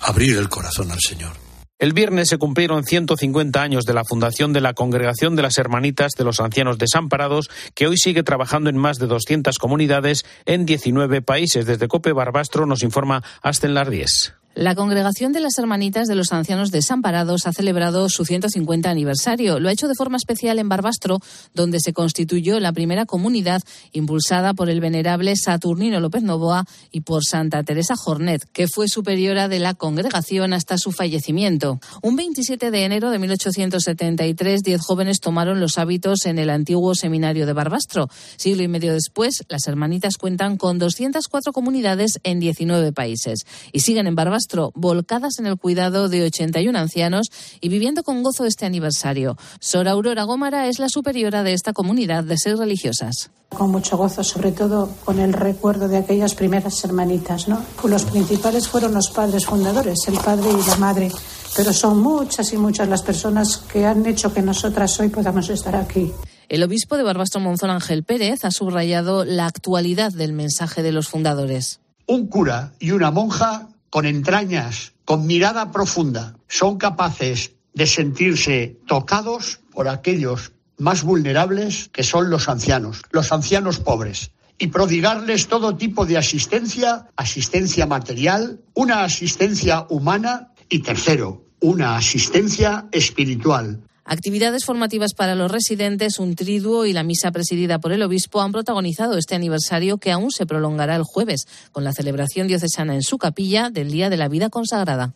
abrir 0.00 0.36
el 0.36 0.48
corazón 0.48 0.90
al 0.90 1.00
Señor. 1.00 1.44
El 1.80 1.92
viernes 1.92 2.28
se 2.28 2.38
cumplieron 2.38 2.84
150 2.84 3.60
años 3.60 3.84
de 3.84 3.94
la 3.94 4.04
fundación 4.04 4.52
de 4.52 4.60
la 4.60 4.74
Congregación 4.74 5.34
de 5.34 5.42
las 5.42 5.58
Hermanitas 5.58 6.12
de 6.16 6.24
los 6.24 6.40
Ancianos 6.40 6.78
Desamparados, 6.78 7.50
que 7.74 7.88
hoy 7.88 7.96
sigue 7.98 8.22
trabajando 8.22 8.70
en 8.70 8.78
más 8.78 8.98
de 8.98 9.06
200 9.06 9.58
comunidades 9.58 10.24
en 10.46 10.66
19 10.66 11.20
países. 11.20 11.66
Desde 11.66 11.88
Cope 11.88 12.12
Barbastro 12.12 12.64
nos 12.64 12.84
informa 12.84 13.22
Asten 13.42 13.74
Lardies. 13.74 14.34
La 14.56 14.76
Congregación 14.76 15.32
de 15.32 15.40
las 15.40 15.58
Hermanitas 15.58 16.06
de 16.06 16.14
los 16.14 16.30
Ancianos 16.30 16.70
Desamparados 16.70 17.48
ha 17.48 17.52
celebrado 17.52 18.08
su 18.08 18.24
150 18.24 18.88
aniversario. 18.88 19.58
Lo 19.58 19.68
ha 19.68 19.72
hecho 19.72 19.88
de 19.88 19.96
forma 19.96 20.16
especial 20.16 20.60
en 20.60 20.68
Barbastro, 20.68 21.18
donde 21.54 21.80
se 21.80 21.92
constituyó 21.92 22.60
la 22.60 22.72
primera 22.72 23.04
comunidad 23.04 23.62
impulsada 23.90 24.54
por 24.54 24.70
el 24.70 24.80
venerable 24.80 25.34
Saturnino 25.34 25.98
López 25.98 26.22
Novoa 26.22 26.66
y 26.92 27.00
por 27.00 27.24
Santa 27.24 27.64
Teresa 27.64 27.96
Jornet, 27.96 28.44
que 28.52 28.68
fue 28.68 28.86
superiora 28.86 29.48
de 29.48 29.58
la 29.58 29.74
congregación 29.74 30.52
hasta 30.52 30.78
su 30.78 30.92
fallecimiento. 30.92 31.80
Un 32.00 32.14
27 32.14 32.70
de 32.70 32.84
enero 32.84 33.10
de 33.10 33.18
1873, 33.18 34.62
diez 34.62 34.80
jóvenes 34.80 35.18
tomaron 35.18 35.58
los 35.58 35.78
hábitos 35.78 36.26
en 36.26 36.38
el 36.38 36.50
antiguo 36.50 36.94
seminario 36.94 37.46
de 37.46 37.54
Barbastro. 37.54 38.08
Siglo 38.36 38.62
y 38.62 38.68
medio 38.68 38.92
después, 38.92 39.42
las 39.48 39.66
hermanitas 39.66 40.16
cuentan 40.16 40.58
con 40.58 40.78
204 40.78 41.52
comunidades 41.52 42.20
en 42.22 42.38
19 42.38 42.92
países 42.92 43.40
y 43.72 43.80
siguen 43.80 44.06
en 44.06 44.14
Barbastro 44.14 44.43
volcadas 44.74 45.38
en 45.38 45.46
el 45.46 45.56
cuidado 45.56 46.08
de 46.08 46.24
81 46.24 46.78
ancianos 46.78 47.30
y 47.60 47.68
viviendo 47.68 48.02
con 48.02 48.22
gozo 48.22 48.44
este 48.44 48.66
aniversario. 48.66 49.36
Sor 49.60 49.88
Aurora 49.88 50.24
Gómara 50.24 50.68
es 50.68 50.78
la 50.78 50.88
superiora 50.88 51.42
de 51.42 51.52
esta 51.52 51.72
comunidad 51.72 52.24
de 52.24 52.38
seis 52.38 52.58
religiosas. 52.58 53.30
Con 53.50 53.70
mucho 53.70 53.96
gozo, 53.96 54.24
sobre 54.24 54.52
todo 54.52 54.90
con 55.04 55.20
el 55.20 55.32
recuerdo 55.32 55.88
de 55.88 55.98
aquellas 55.98 56.34
primeras 56.34 56.84
hermanitas, 56.84 57.48
¿no? 57.48 57.64
Los 57.84 58.04
principales 58.04 58.68
fueron 58.68 58.94
los 58.94 59.10
padres 59.10 59.46
fundadores, 59.46 59.98
el 60.08 60.18
padre 60.18 60.50
y 60.50 60.68
la 60.68 60.76
madre, 60.76 61.10
pero 61.56 61.72
son 61.72 62.00
muchas 62.00 62.52
y 62.52 62.56
muchas 62.56 62.88
las 62.88 63.02
personas 63.02 63.58
que 63.58 63.86
han 63.86 64.04
hecho 64.06 64.32
que 64.32 64.42
nosotras 64.42 64.98
hoy 64.98 65.08
podamos 65.08 65.48
estar 65.50 65.76
aquí. 65.76 66.12
El 66.48 66.62
obispo 66.62 66.96
de 66.96 67.02
Barbastro 67.02 67.40
Monzón 67.40 67.70
Ángel 67.70 68.04
Pérez 68.04 68.44
ha 68.44 68.50
subrayado 68.50 69.24
la 69.24 69.46
actualidad 69.46 70.12
del 70.12 70.32
mensaje 70.32 70.82
de 70.82 70.92
los 70.92 71.08
fundadores. 71.08 71.80
Un 72.06 72.26
cura 72.26 72.72
y 72.78 72.90
una 72.90 73.10
monja 73.10 73.68
con 73.94 74.06
entrañas, 74.06 74.94
con 75.04 75.24
mirada 75.24 75.70
profunda, 75.70 76.34
son 76.48 76.78
capaces 76.78 77.52
de 77.74 77.86
sentirse 77.86 78.76
tocados 78.88 79.60
por 79.70 79.86
aquellos 79.86 80.50
más 80.78 81.04
vulnerables 81.04 81.90
que 81.92 82.02
son 82.02 82.28
los 82.28 82.48
ancianos, 82.48 83.02
los 83.12 83.30
ancianos 83.30 83.78
pobres, 83.78 84.32
y 84.58 84.66
prodigarles 84.66 85.46
todo 85.46 85.76
tipo 85.76 86.06
de 86.06 86.18
asistencia, 86.18 87.06
asistencia 87.14 87.86
material, 87.86 88.60
una 88.74 89.04
asistencia 89.04 89.86
humana 89.88 90.52
y 90.68 90.80
tercero, 90.80 91.44
una 91.60 91.96
asistencia 91.96 92.88
espiritual. 92.90 93.84
Actividades 94.06 94.66
formativas 94.66 95.14
para 95.14 95.34
los 95.34 95.50
residentes, 95.50 96.18
un 96.18 96.36
triduo 96.36 96.84
y 96.84 96.92
la 96.92 97.02
misa 97.02 97.32
presidida 97.32 97.78
por 97.78 97.90
el 97.90 98.02
obispo 98.02 98.42
han 98.42 98.52
protagonizado 98.52 99.16
este 99.16 99.34
aniversario 99.34 99.96
que 99.96 100.12
aún 100.12 100.30
se 100.30 100.44
prolongará 100.44 100.94
el 100.94 101.04
jueves 101.04 101.46
con 101.72 101.84
la 101.84 101.92
celebración 101.92 102.46
diocesana 102.46 102.94
en 102.94 103.02
su 103.02 103.16
capilla 103.16 103.70
del 103.70 103.90
Día 103.90 104.10
de 104.10 104.18
la 104.18 104.28
Vida 104.28 104.50
Consagrada. 104.50 105.14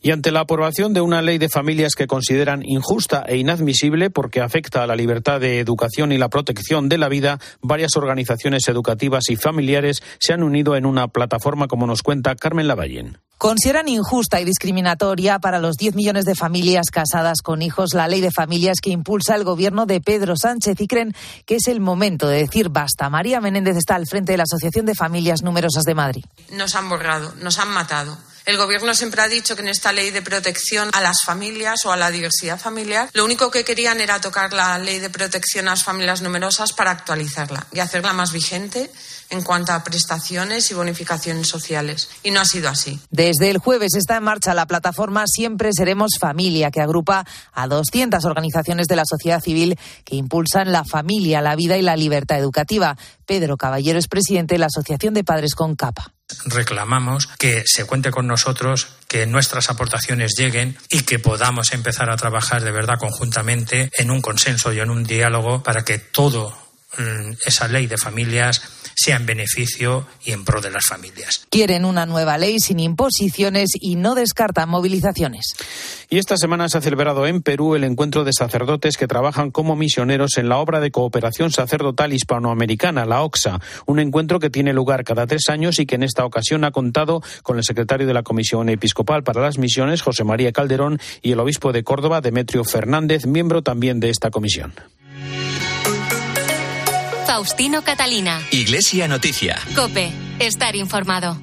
Y 0.00 0.12
ante 0.12 0.32
la 0.32 0.40
aprobación 0.40 0.94
de 0.94 1.02
una 1.02 1.20
ley 1.20 1.36
de 1.36 1.50
familias 1.50 1.94
que 1.94 2.06
consideran 2.06 2.62
injusta 2.64 3.22
e 3.26 3.36
inadmisible 3.36 4.08
porque 4.08 4.40
afecta 4.40 4.82
a 4.82 4.86
la 4.86 4.96
libertad 4.96 5.38
de 5.38 5.58
educación 5.60 6.10
y 6.10 6.16
la 6.16 6.30
protección 6.30 6.88
de 6.88 6.96
la 6.96 7.10
vida, 7.10 7.38
varias 7.60 7.96
organizaciones 7.96 8.66
educativas 8.68 9.28
y 9.28 9.36
familiares 9.36 10.02
se 10.18 10.32
han 10.32 10.42
unido 10.42 10.76
en 10.76 10.86
una 10.86 11.08
plataforma 11.08 11.68
como 11.68 11.86
nos 11.86 12.02
cuenta 12.02 12.34
Carmen 12.36 12.68
Lavallén. 12.68 13.18
Consideran 13.40 13.88
injusta 13.88 14.38
y 14.38 14.44
discriminatoria 14.44 15.38
para 15.38 15.60
los 15.60 15.78
10 15.78 15.94
millones 15.94 16.26
de 16.26 16.34
familias 16.34 16.90
casadas 16.92 17.40
con 17.40 17.62
hijos 17.62 17.94
la 17.94 18.06
ley 18.06 18.20
de 18.20 18.30
familias 18.30 18.82
que 18.82 18.90
impulsa 18.90 19.34
el 19.34 19.44
gobierno 19.44 19.86
de 19.86 20.02
Pedro 20.02 20.36
Sánchez 20.36 20.78
y 20.78 20.86
creen 20.86 21.16
que 21.46 21.54
es 21.54 21.66
el 21.66 21.80
momento 21.80 22.28
de 22.28 22.36
decir 22.36 22.68
basta. 22.68 23.08
María 23.08 23.40
Menéndez 23.40 23.78
está 23.78 23.94
al 23.94 24.06
frente 24.06 24.32
de 24.32 24.36
la 24.36 24.42
Asociación 24.42 24.84
de 24.84 24.94
Familias 24.94 25.40
Numerosas 25.40 25.84
de 25.84 25.94
Madrid. 25.94 26.22
Nos 26.50 26.74
han 26.74 26.90
borrado, 26.90 27.34
nos 27.36 27.58
han 27.58 27.70
matado. 27.70 28.18
El 28.44 28.58
Gobierno 28.58 28.94
siempre 28.94 29.22
ha 29.22 29.28
dicho 29.28 29.56
que 29.56 29.62
en 29.62 29.68
esta 29.68 29.92
ley 29.92 30.10
de 30.10 30.20
protección 30.20 30.90
a 30.92 31.00
las 31.00 31.22
familias 31.24 31.86
o 31.86 31.92
a 31.92 31.96
la 31.96 32.10
diversidad 32.10 32.60
familiar, 32.60 33.08
lo 33.14 33.24
único 33.24 33.50
que 33.50 33.64
querían 33.64 34.02
era 34.02 34.20
tocar 34.20 34.52
la 34.52 34.78
ley 34.78 34.98
de 34.98 35.08
protección 35.08 35.66
a 35.68 35.70
las 35.70 35.84
familias 35.84 36.20
numerosas 36.20 36.74
para 36.74 36.90
actualizarla 36.90 37.66
y 37.72 37.80
hacerla 37.80 38.12
más 38.12 38.32
vigente 38.32 38.90
en 39.30 39.42
cuanto 39.42 39.72
a 39.72 39.82
prestaciones 39.82 40.70
y 40.70 40.74
bonificaciones 40.74 41.48
sociales. 41.48 42.08
Y 42.22 42.30
no 42.30 42.40
ha 42.40 42.44
sido 42.44 42.68
así. 42.68 43.00
Desde 43.10 43.50
el 43.50 43.58
jueves 43.58 43.94
está 43.94 44.16
en 44.16 44.24
marcha 44.24 44.54
la 44.54 44.66
plataforma 44.66 45.24
Siempre 45.26 45.70
Seremos 45.72 46.12
Familia, 46.18 46.70
que 46.70 46.80
agrupa 46.80 47.24
a 47.52 47.66
200 47.66 48.24
organizaciones 48.24 48.86
de 48.86 48.96
la 48.96 49.04
sociedad 49.04 49.42
civil 49.42 49.78
que 50.04 50.16
impulsan 50.16 50.72
la 50.72 50.84
familia, 50.84 51.40
la 51.40 51.56
vida 51.56 51.76
y 51.76 51.82
la 51.82 51.96
libertad 51.96 52.38
educativa. 52.38 52.96
Pedro 53.26 53.56
Caballero 53.56 53.98
es 53.98 54.08
presidente 54.08 54.54
de 54.54 54.58
la 54.58 54.66
Asociación 54.66 55.14
de 55.14 55.24
Padres 55.24 55.54
con 55.54 55.76
Capa 55.76 56.12
reclamamos 56.44 57.26
que 57.38 57.64
se 57.66 57.84
cuente 57.84 58.10
con 58.10 58.26
nosotros, 58.26 58.88
que 59.08 59.26
nuestras 59.26 59.70
aportaciones 59.70 60.34
lleguen 60.36 60.76
y 60.88 61.02
que 61.02 61.18
podamos 61.18 61.72
empezar 61.72 62.10
a 62.10 62.16
trabajar 62.16 62.62
de 62.62 62.70
verdad 62.70 62.98
conjuntamente 62.98 63.90
en 63.96 64.10
un 64.10 64.20
consenso 64.20 64.72
y 64.72 64.80
en 64.80 64.90
un 64.90 65.04
diálogo 65.04 65.62
para 65.62 65.84
que 65.84 65.98
todo 65.98 66.56
esa 67.46 67.68
ley 67.68 67.86
de 67.86 67.96
familias 67.96 68.62
sea 68.96 69.16
en 69.16 69.24
beneficio 69.24 70.06
y 70.24 70.32
en 70.32 70.44
pro 70.44 70.60
de 70.60 70.70
las 70.70 70.84
familias. 70.84 71.46
Quieren 71.48 71.84
una 71.84 72.04
nueva 72.04 72.36
ley 72.36 72.58
sin 72.58 72.80
imposiciones 72.80 73.70
y 73.80 73.96
no 73.96 74.14
descartan 74.14 74.68
movilizaciones. 74.68 75.54
Y 76.10 76.18
esta 76.18 76.36
semana 76.36 76.68
se 76.68 76.78
ha 76.78 76.80
celebrado 76.80 77.26
en 77.26 77.40
Perú 77.40 77.76
el 77.76 77.84
encuentro 77.84 78.24
de 78.24 78.32
sacerdotes 78.32 78.96
que 78.96 79.06
trabajan 79.06 79.50
como 79.50 79.76
misioneros 79.76 80.36
en 80.36 80.48
la 80.48 80.58
obra 80.58 80.80
de 80.80 80.90
cooperación 80.90 81.50
sacerdotal 81.50 82.12
hispanoamericana, 82.12 83.06
la 83.06 83.22
OXA, 83.22 83.60
un 83.86 84.00
encuentro 84.00 84.40
que 84.40 84.50
tiene 84.50 84.72
lugar 84.72 85.04
cada 85.04 85.26
tres 85.26 85.48
años 85.48 85.78
y 85.78 85.86
que 85.86 85.94
en 85.94 86.02
esta 86.02 86.24
ocasión 86.24 86.64
ha 86.64 86.72
contado 86.72 87.22
con 87.42 87.56
el 87.56 87.64
secretario 87.64 88.06
de 88.06 88.14
la 88.14 88.22
Comisión 88.22 88.68
Episcopal 88.68 89.22
para 89.22 89.40
las 89.40 89.56
Misiones, 89.56 90.02
José 90.02 90.24
María 90.24 90.52
Calderón, 90.52 91.00
y 91.22 91.32
el 91.32 91.40
obispo 91.40 91.72
de 91.72 91.84
Córdoba, 91.84 92.20
Demetrio 92.20 92.64
Fernández, 92.64 93.24
miembro 93.26 93.62
también 93.62 94.00
de 94.00 94.10
esta 94.10 94.30
comisión. 94.30 94.74
Faustino 97.30 97.84
Catalina. 97.84 98.44
Iglesia 98.50 99.06
Noticia. 99.06 99.56
Cope. 99.76 100.10
Estar 100.40 100.74
informado. 100.74 101.40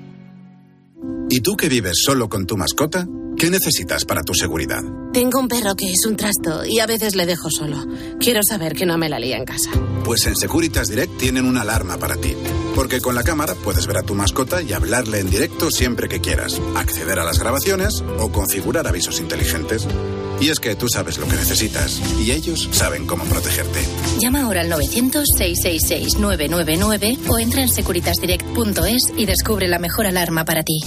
¿Y 1.29 1.39
tú 1.39 1.56
que 1.56 1.70
vives 1.70 2.01
solo 2.03 2.27
con 2.27 2.46
tu 2.46 2.58
mascota? 2.58 3.08
¿Qué 3.38 3.50
necesitas 3.50 4.03
para 4.03 4.22
tu 4.22 4.34
seguridad? 4.34 4.82
Tengo 5.13 5.39
un 5.39 5.48
perro 5.48 5.75
que 5.75 5.89
es 5.89 6.06
un 6.06 6.17
trasto 6.17 6.65
y 6.65 6.82
a 6.82 6.88
veces 6.88 7.15
le 7.15 7.25
dejo 7.25 7.50
solo. 7.50 7.86
Quiero 8.20 8.41
saber 8.44 8.74
que 8.74 8.86
no 8.86 8.98
me 8.98 9.08
la 9.08 9.17
lía 9.17 9.38
en 9.38 9.46
casa. 9.46 9.72
Pues 10.03 10.25
en 10.25 10.36
Securitas 10.36 10.89
Direct 10.89 11.17
tienen 11.17 11.46
una 11.46 11.62
alarma 11.62 11.98
para 11.98 12.17
ti. 12.17 12.36
Porque 12.75 13.00
con 13.00 13.15
la 13.15 13.24
cámara 13.24 13.56
puedes 13.56 13.88
ver 13.88 14.00
a 14.00 14.03
tu 14.03 14.13
mascota 14.13 14.62
y 14.62 14.74
hablarle 14.74 15.22
en 15.22 15.29
directo 15.29 15.72
siempre 15.72 16.10
que 16.10 16.20
quieras, 16.20 16.60
acceder 16.75 17.17
a 17.17 17.24
las 17.24 17.39
grabaciones 17.39 18.03
o 18.20 18.29
configurar 18.29 18.88
avisos 18.88 19.22
inteligentes. 19.22 19.88
Y 20.39 20.50
es 20.50 20.60
que 20.60 20.75
tú 20.75 20.88
sabes 20.88 21.17
lo 21.17 21.27
que 21.27 21.36
necesitas 21.36 22.00
y 22.20 22.29
ellos 22.32 22.70
saben 22.72 23.08
cómo 23.08 23.24
protegerte. 23.25 23.79
Llama 24.20 24.44
ahora 24.44 24.62
al 24.62 24.72
900-666-999 24.72 27.17
o 27.27 27.39
entra 27.39 27.63
en 27.63 27.70
securitasdirect.es 27.70 29.13
y 29.17 29.25
descubre 29.25 29.67
la 29.67 29.79
mejor 29.79 30.06
alarma 30.06 30.46
para 30.46 30.62
ti. 30.63 30.79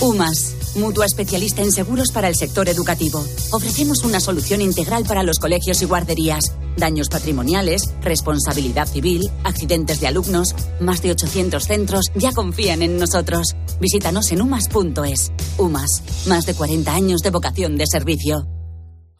UMAS, 0.00 0.76
mutua 0.76 1.06
especialista 1.06 1.62
en 1.62 1.72
seguros 1.72 2.12
para 2.12 2.28
el 2.28 2.36
sector 2.36 2.68
educativo. 2.68 3.26
Ofrecemos 3.52 4.04
una 4.04 4.20
solución 4.20 4.60
integral 4.60 5.04
para 5.04 5.22
los 5.22 5.38
colegios 5.38 5.80
y 5.80 5.86
guarderías. 5.86 6.52
Daños 6.76 7.08
patrimoniales, 7.08 7.94
responsabilidad 8.02 8.86
civil, 8.86 9.30
accidentes 9.42 10.00
de 10.00 10.08
alumnos. 10.08 10.54
Más 10.80 11.00
de 11.00 11.12
800 11.12 11.64
centros 11.64 12.10
ya 12.14 12.32
confían 12.32 12.82
en 12.82 12.98
nosotros. 12.98 13.56
Visítanos 13.80 14.30
en 14.32 14.42
umas.es. 14.42 15.32
UMAS, 15.56 16.02
más 16.26 16.44
de 16.44 16.52
40 16.54 16.94
años 16.94 17.22
de 17.22 17.30
vocación 17.30 17.78
de 17.78 17.86
servicio. 17.86 18.46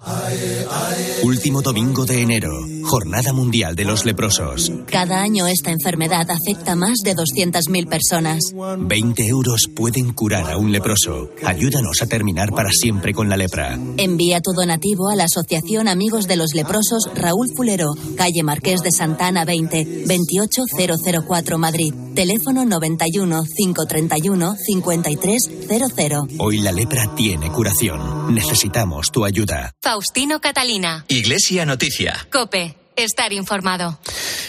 aye 0.00 0.66
aye 0.84 1.15
Último 1.22 1.62
domingo 1.62 2.04
de 2.04 2.20
enero, 2.20 2.50
Jornada 2.84 3.32
Mundial 3.32 3.74
de 3.74 3.84
los 3.84 4.04
Leprosos. 4.04 4.70
Cada 4.86 5.22
año 5.22 5.46
esta 5.46 5.70
enfermedad 5.70 6.26
afecta 6.30 6.72
a 6.72 6.76
más 6.76 6.98
de 7.02 7.14
200.000 7.14 7.88
personas. 7.88 8.40
20 8.78 9.26
euros 9.26 9.62
pueden 9.74 10.12
curar 10.12 10.50
a 10.50 10.58
un 10.58 10.72
leproso. 10.72 11.30
Ayúdanos 11.44 12.02
a 12.02 12.06
terminar 12.06 12.50
para 12.50 12.70
siempre 12.70 13.14
con 13.14 13.28
la 13.28 13.36
lepra. 13.36 13.78
Envía 13.96 14.40
tu 14.40 14.52
donativo 14.52 15.08
a 15.08 15.16
la 15.16 15.24
Asociación 15.24 15.88
Amigos 15.88 16.26
de 16.26 16.36
los 16.36 16.54
Leprosos 16.54 17.08
Raúl 17.14 17.48
Fulero, 17.56 17.94
calle 18.16 18.42
Marqués 18.42 18.82
de 18.82 18.92
Santana 18.92 19.44
20, 19.44 20.04
28004 20.06 21.58
Madrid. 21.58 21.94
Teléfono 22.14 22.64
91 22.64 23.44
531 23.56 24.56
5300. 24.56 26.36
Hoy 26.38 26.58
la 26.58 26.72
lepra 26.72 27.14
tiene 27.14 27.50
curación. 27.50 28.34
Necesitamos 28.34 29.10
tu 29.10 29.24
ayuda. 29.24 29.72
Faustino 29.82 30.40
Catalina. 30.40 31.05
Iglesia 31.08 31.64
Noticia. 31.64 32.26
Cope. 32.30 32.85
Estar 32.96 33.34
informado. 33.34 33.98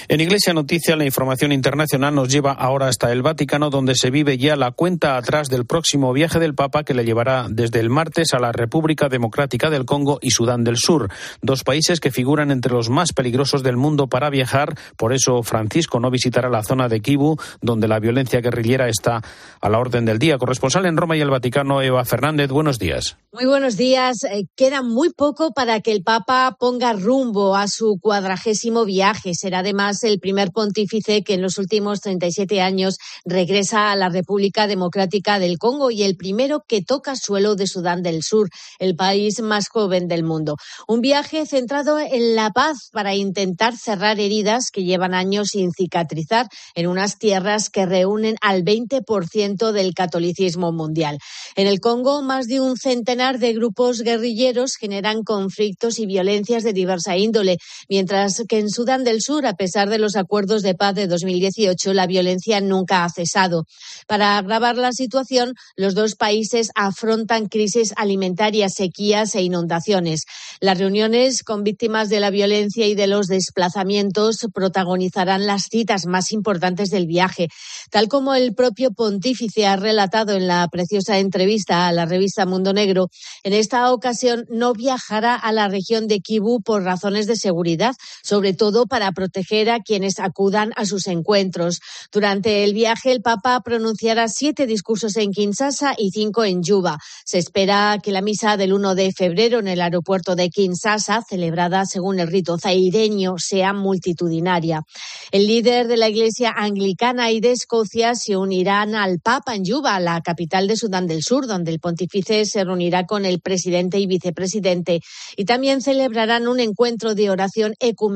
En 0.07 0.21
Iglesia 0.21 0.53
Noticia, 0.53 0.95
la 0.95 1.03
información 1.03 1.51
internacional 1.51 2.15
nos 2.15 2.29
lleva 2.29 2.53
ahora 2.53 2.87
hasta 2.87 3.11
el 3.11 3.21
Vaticano, 3.21 3.69
donde 3.69 3.93
se 3.93 4.09
vive 4.09 4.37
ya 4.37 4.55
la 4.55 4.71
cuenta 4.71 5.17
atrás 5.17 5.49
del 5.49 5.65
próximo 5.65 6.13
viaje 6.13 6.39
del 6.39 6.55
Papa 6.55 6.85
que 6.85 6.93
le 6.93 7.03
llevará 7.03 7.47
desde 7.49 7.81
el 7.81 7.89
martes 7.89 8.33
a 8.33 8.39
la 8.39 8.53
República 8.53 9.09
Democrática 9.09 9.69
del 9.69 9.83
Congo 9.83 10.19
y 10.21 10.31
Sudán 10.31 10.63
del 10.63 10.77
Sur, 10.77 11.11
dos 11.41 11.65
países 11.65 11.99
que 11.99 12.09
figuran 12.09 12.51
entre 12.51 12.71
los 12.71 12.89
más 12.89 13.11
peligrosos 13.11 13.63
del 13.63 13.75
mundo 13.75 14.07
para 14.07 14.29
viajar. 14.29 14.77
Por 14.95 15.11
eso, 15.11 15.43
Francisco 15.43 15.99
no 15.99 16.09
visitará 16.09 16.49
la 16.49 16.63
zona 16.63 16.87
de 16.87 17.01
Kivu, 17.01 17.35
donde 17.59 17.89
la 17.89 17.99
violencia 17.99 18.39
guerrillera 18.39 18.87
está 18.87 19.21
a 19.59 19.69
la 19.69 19.77
orden 19.77 20.05
del 20.05 20.19
día. 20.19 20.37
Corresponsal 20.37 20.85
en 20.85 20.95
Roma 20.95 21.17
y 21.17 21.21
el 21.21 21.29
Vaticano, 21.29 21.81
Eva 21.81 22.05
Fernández, 22.05 22.49
buenos 22.49 22.79
días. 22.79 23.17
Muy 23.33 23.45
buenos 23.45 23.75
días. 23.75 24.23
Eh, 24.31 24.45
queda 24.55 24.83
muy 24.83 25.09
poco 25.09 25.51
para 25.51 25.81
que 25.81 25.91
el 25.91 26.01
Papa 26.01 26.55
ponga 26.57 26.93
rumbo 26.93 27.53
a 27.53 27.67
su 27.67 27.99
cuadragésimo 28.01 28.36
viaje. 28.85 29.33
Será 29.33 29.59
además 29.59 30.03
el 30.03 30.19
primer 30.19 30.51
pontífice 30.51 31.23
que 31.23 31.33
en 31.33 31.41
los 31.41 31.57
últimos 31.57 32.01
37 32.01 32.61
años 32.61 32.97
regresa 33.25 33.91
a 33.91 33.95
la 33.95 34.09
República 34.09 34.67
Democrática 34.67 35.39
del 35.39 35.57
Congo 35.57 35.91
y 35.91 36.03
el 36.03 36.15
primero 36.15 36.63
que 36.67 36.81
toca 36.81 37.15
suelo 37.15 37.55
de 37.55 37.67
Sudán 37.67 38.01
del 38.01 38.23
Sur, 38.23 38.49
el 38.79 38.95
país 38.95 39.41
más 39.41 39.69
joven 39.69 40.07
del 40.07 40.23
mundo. 40.23 40.55
Un 40.87 41.01
viaje 41.01 41.45
centrado 41.45 41.99
en 41.99 42.35
la 42.35 42.51
paz 42.51 42.89
para 42.91 43.15
intentar 43.15 43.75
cerrar 43.75 44.19
heridas 44.19 44.71
que 44.71 44.83
llevan 44.83 45.13
años 45.13 45.49
sin 45.49 45.71
cicatrizar 45.71 46.47
en 46.75 46.87
unas 46.87 47.17
tierras 47.17 47.69
que 47.69 47.85
reúnen 47.85 48.35
al 48.41 48.63
20% 48.63 49.71
del 49.71 49.93
catolicismo 49.93 50.71
mundial. 50.71 51.17
En 51.55 51.67
el 51.67 51.79
Congo, 51.79 52.21
más 52.21 52.47
de 52.47 52.59
un 52.59 52.77
centenar 52.77 53.39
de 53.39 53.53
grupos 53.53 54.01
guerrilleros 54.01 54.75
generan 54.75 55.23
conflictos 55.23 55.99
y 55.99 56.05
violencias 56.05 56.63
de 56.63 56.73
diversa 56.73 57.17
índole, 57.17 57.57
mientras 57.89 58.26
que 58.47 58.59
en 58.59 58.69
Sudán 58.69 59.03
del 59.03 59.21
Sur, 59.21 59.45
a 59.45 59.53
pesar 59.53 59.89
de 59.89 59.97
los 59.97 60.15
acuerdos 60.15 60.61
de 60.61 60.75
paz 60.75 60.95
de 60.95 61.07
2018, 61.07 61.93
la 61.93 62.07
violencia 62.07 62.59
nunca 62.61 63.03
ha 63.03 63.09
cesado. 63.09 63.65
Para 64.07 64.37
agravar 64.37 64.77
la 64.77 64.91
situación, 64.91 65.53
los 65.75 65.95
dos 65.95 66.15
países 66.15 66.69
afrontan 66.75 67.47
crisis 67.47 67.93
alimentarias, 67.95 68.73
sequías 68.75 69.35
e 69.35 69.41
inundaciones. 69.41 70.25
Las 70.59 70.77
reuniones 70.77 71.43
con 71.43 71.63
víctimas 71.63 72.09
de 72.09 72.19
la 72.19 72.29
violencia 72.29 72.87
y 72.87 72.95
de 72.95 73.07
los 73.07 73.27
desplazamientos 73.27 74.39
protagonizarán 74.53 75.45
las 75.45 75.63
citas 75.69 76.05
más 76.05 76.31
importantes 76.31 76.89
del 76.89 77.07
viaje, 77.07 77.47
tal 77.91 78.07
como 78.07 78.35
el 78.35 78.53
propio 78.53 78.91
pontífice 78.91 79.65
ha 79.65 79.75
relatado 79.75 80.33
en 80.33 80.47
la 80.47 80.67
preciosa 80.67 81.19
entrevista 81.19 81.87
a 81.87 81.91
la 81.91 82.05
revista 82.05 82.45
Mundo 82.45 82.73
Negro. 82.73 83.09
En 83.43 83.53
esta 83.53 83.91
ocasión 83.91 84.45
no 84.49 84.73
viajará 84.73 85.35
a 85.35 85.51
la 85.51 85.67
región 85.67 86.07
de 86.07 86.19
Kibú 86.19 86.61
por 86.61 86.83
razones 86.83 87.27
de 87.27 87.35
seguridad, 87.35 87.95
sobre 88.23 88.53
todo 88.53 88.85
para 88.85 89.11
proteger 89.11 89.69
a 89.69 89.79
quienes 89.79 90.19
acudan 90.19 90.71
a 90.75 90.85
sus 90.85 91.07
encuentros. 91.07 91.79
Durante 92.11 92.63
el 92.63 92.73
viaje, 92.73 93.11
el 93.11 93.21
Papa 93.21 93.61
pronunciará 93.61 94.27
siete 94.27 94.65
discursos 94.65 95.15
en 95.17 95.31
Kinshasa 95.31 95.95
y 95.97 96.11
cinco 96.11 96.43
en 96.43 96.63
Yuba. 96.63 96.99
Se 97.25 97.37
espera 97.37 97.99
que 98.01 98.11
la 98.11 98.21
misa 98.21 98.57
del 98.57 98.73
1 98.73 98.95
de 98.95 99.11
febrero 99.11 99.59
en 99.59 99.67
el 99.67 99.81
aeropuerto 99.81 100.35
de 100.35 100.49
Kinshasa, 100.49 101.21
celebrada 101.27 101.85
según 101.85 102.19
el 102.19 102.27
rito 102.27 102.57
zaireño, 102.57 103.35
sea 103.37 103.73
multitudinaria. 103.73 104.83
El 105.31 105.47
líder 105.47 105.87
de 105.87 105.97
la 105.97 106.09
Iglesia 106.09 106.53
anglicana 106.55 107.31
y 107.31 107.39
de 107.39 107.51
Escocia 107.51 108.15
se 108.15 108.37
unirán 108.37 108.95
al 108.95 109.19
Papa 109.19 109.55
en 109.55 109.63
Yuba, 109.63 109.99
la 109.99 110.21
capital 110.21 110.67
de 110.67 110.75
Sudán 110.75 111.07
del 111.07 111.23
Sur, 111.23 111.47
donde 111.47 111.71
el 111.71 111.79
pontífice 111.79 112.45
se 112.45 112.63
reunirá 112.63 113.05
con 113.05 113.25
el 113.25 113.41
presidente 113.41 113.99
y 113.99 114.07
vicepresidente 114.07 115.01
y 115.35 115.45
también 115.45 115.81
celebrarán 115.81 116.47
un 116.47 116.59
encuentro 116.59 117.15
de 117.15 117.29
oración 117.29 117.75
ecuménica 117.79 118.06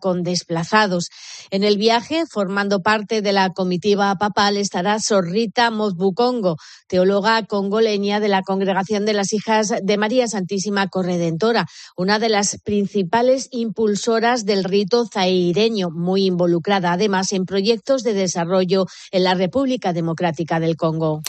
con 0.00 0.22
desplazados. 0.22 1.10
En 1.50 1.64
el 1.64 1.76
viaje, 1.76 2.24
formando 2.30 2.80
parte 2.80 3.22
de 3.22 3.32
la 3.32 3.50
comitiva 3.50 4.14
papal, 4.16 4.56
estará 4.56 4.98
Sorrita 4.98 5.70
Mozbukongo, 5.70 6.56
teóloga 6.88 7.44
congoleña 7.46 8.20
de 8.20 8.28
la 8.28 8.42
Congregación 8.42 9.04
de 9.04 9.12
las 9.12 9.32
Hijas 9.32 9.72
de 9.82 9.96
María 9.98 10.26
Santísima 10.26 10.88
Corredentora, 10.88 11.66
una 11.96 12.18
de 12.18 12.28
las 12.28 12.58
principales 12.64 13.48
impulsoras 13.50 14.44
del 14.44 14.64
rito 14.64 15.06
zaireño, 15.06 15.90
muy 15.90 16.26
involucrada 16.26 16.92
además 16.92 17.32
en 17.32 17.44
proyectos 17.44 18.02
de 18.02 18.14
desarrollo 18.14 18.86
en 19.10 19.24
la 19.24 19.34
República 19.34 19.92
Democrática 19.92 20.60
del 20.60 20.76
Congo. 20.76 21.22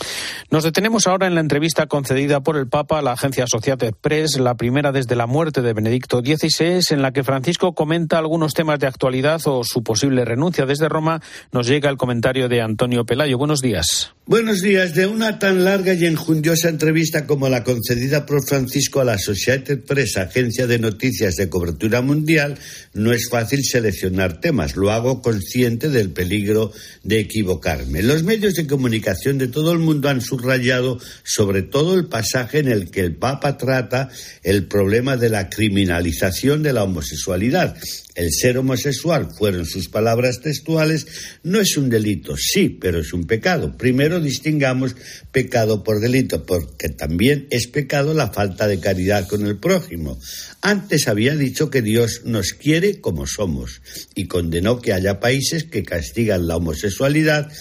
Nos 0.52 0.64
detenemos 0.64 1.08
ahora 1.08 1.28
en 1.28 1.36
la 1.36 1.42
entrevista 1.42 1.88
concedida 1.88 2.42
por 2.42 2.58
el 2.58 2.68
Papa 2.68 3.00
a 3.00 3.02
la 3.02 3.14
agencia 3.14 3.46
Associated 3.46 3.94
Press, 4.00 4.40
la 4.40 4.56
primera 4.56 4.92
desde 4.92 5.16
la 5.16 5.26
muerte 5.26 5.62
de 5.62 5.74
Benedicto 5.74 6.20
XVI, 6.20 6.82
en 6.92 7.02
la 7.02 7.12
que 7.12 7.24
Francisco 7.24 7.74
comenta 7.74 8.05
algunos 8.14 8.54
temas 8.54 8.80
de 8.80 8.88
actualidad 8.88 9.42
o 9.46 9.64
su 9.64 9.84
posible 9.84 10.26
renuncia 10.26 10.66
desde 10.66 10.90
Roma. 10.90 11.22
Nos 11.52 11.68
llega 11.68 11.90
el 11.90 11.98
comentario 11.98 12.48
de 12.48 12.62
Antonio 12.62 13.06
Pelayo. 13.06 13.38
Buenos 13.38 13.62
días. 13.62 14.12
Buenos 14.28 14.62
días. 14.62 14.96
De 14.96 15.06
una 15.06 15.40
tan 15.40 15.64
larga 15.64 15.94
y 15.94 16.06
enjundiosa 16.06 16.70
entrevista 16.70 17.26
como 17.26 17.48
la 17.48 17.64
concedida 17.64 18.26
por 18.26 18.46
Francisco 18.46 19.02
a 19.02 19.06
la 19.06 19.14
Associated 19.14 19.84
Press, 19.84 20.18
agencia 20.18 20.68
de 20.68 20.80
noticias 20.80 21.36
de 21.36 21.50
cobertura 21.50 22.02
mundial, 22.02 22.58
no 22.94 23.14
es 23.14 23.30
fácil 23.30 23.64
seleccionar 23.64 24.40
temas. 24.40 24.76
Lo 24.76 24.92
hago 24.92 25.22
consciente 25.22 25.90
del 25.90 26.10
peligro 26.12 26.72
de 27.04 27.20
equivocarme. 27.20 28.04
Los 28.04 28.24
medios 28.24 28.56
de 28.56 28.68
comunicación 28.68 29.38
de 29.38 29.48
todo 29.48 29.72
el 29.72 29.80
mundo 29.80 30.10
han 30.10 30.22
subrayado 30.22 31.00
sobre 31.24 31.62
todo 31.62 31.96
el 31.96 32.08
pasaje 32.08 32.60
en 32.60 32.68
el 32.68 32.90
que 32.92 33.02
el 33.02 33.16
Papa 33.16 33.58
trata 33.58 34.10
el 34.44 34.66
problema 34.66 35.18
de 35.18 35.30
la 35.30 35.50
criminalización 35.50 36.64
de 36.64 36.74
la 36.74 36.84
homosexualidad 36.84 37.78
el 38.16 38.32
ser 38.32 38.58
homosexual, 38.58 39.30
fueron 39.38 39.66
sus 39.66 39.90
palabras 39.90 40.42
textuales, 40.42 41.06
no 41.44 41.60
es 41.60 41.76
un 41.78 41.90
delito, 41.90 42.36
sí, 42.38 42.70
pero 42.70 43.00
es 43.00 43.12
un 43.14 43.26
pecado. 43.26 43.78
Primero 43.78 44.22
distingamos 44.22 44.96
pecado 45.32 45.84
por 45.84 46.00
delito, 46.00 46.46
porque 46.46 46.90
también 46.90 47.48
es 47.50 47.68
pecado 47.68 48.14
la 48.14 48.32
falta 48.32 48.68
de 48.68 48.80
caridad 48.80 49.28
con 49.28 49.46
el 49.46 49.58
prójimo. 49.58 50.18
Antes 50.62 51.08
había 51.08 51.36
dicho 51.36 51.70
que 51.70 51.82
Dios 51.82 52.22
nos 52.24 52.54
quiere 52.54 53.02
como 53.02 53.28
somos 53.28 53.82
y 54.16 54.28
condenó 54.28 54.82
que 54.82 54.94
haya 54.94 55.20
países 55.20 55.66
que 55.66 55.84
castigan 55.84 56.48
la 56.48 56.58
homosexualidad 56.58 57.52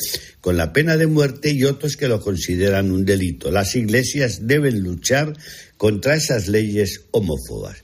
con 0.40 0.56
la 0.56 0.72
pena 0.72 0.96
de 0.96 1.06
muerte 1.06 1.50
y 1.50 1.64
otros 1.64 1.96
que 1.96 2.06
lo 2.06 2.20
consideran 2.20 2.90
un 2.90 3.04
delito. 3.04 3.50
Las 3.50 3.74
iglesias 3.76 4.46
deben 4.46 4.80
luchar 4.82 5.32
contra 5.76 6.16
esas 6.16 6.48
leyes 6.48 7.06
homófobas. 7.10 7.78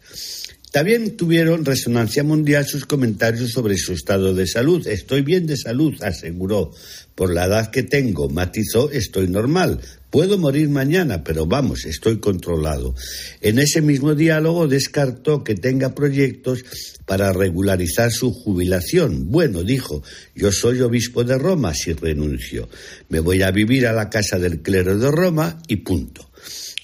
También 0.71 1.17
tuvieron 1.17 1.65
resonancia 1.65 2.23
mundial 2.23 2.65
sus 2.65 2.87
comentarios 2.87 3.51
sobre 3.51 3.77
su 3.77 3.93
estado 3.93 4.35
de 4.35 4.47
salud. 4.47 4.87
Estoy 4.87 5.23
bien 5.23 5.47
de 5.47 5.57
salud, 5.57 5.95
aseguró. 6.01 6.71
Por 7.17 7.35
la 7.35 7.47
edad 7.47 7.71
que 7.73 7.83
tengo, 7.83 8.29
matizó, 8.29 8.89
estoy 8.91 9.27
normal. 9.29 9.81
Puedo 10.11 10.39
morir 10.39 10.69
mañana, 10.69 11.25
pero 11.25 11.47
vamos, 11.47 11.85
estoy 11.87 12.19
controlado. 12.19 12.95
En 13.41 13.59
ese 13.59 13.83
mismo 13.83 14.15
diálogo 14.15 14.69
descartó 14.69 15.43
que 15.43 15.57
tenga 15.57 15.95
proyectos 15.95 16.65
para 17.05 17.33
regularizar 17.33 18.13
su 18.13 18.33
jubilación. 18.33 19.29
Bueno, 19.29 19.65
dijo, 19.65 20.05
yo 20.37 20.53
soy 20.53 20.81
obispo 20.81 21.25
de 21.25 21.37
Roma 21.37 21.75
si 21.75 21.93
renuncio. 21.95 22.69
Me 23.09 23.19
voy 23.19 23.43
a 23.43 23.51
vivir 23.51 23.89
a 23.89 23.93
la 23.93 24.09
casa 24.09 24.39
del 24.39 24.63
clero 24.63 24.97
de 24.97 25.11
Roma 25.11 25.61
y 25.67 25.77
punto. 25.77 26.30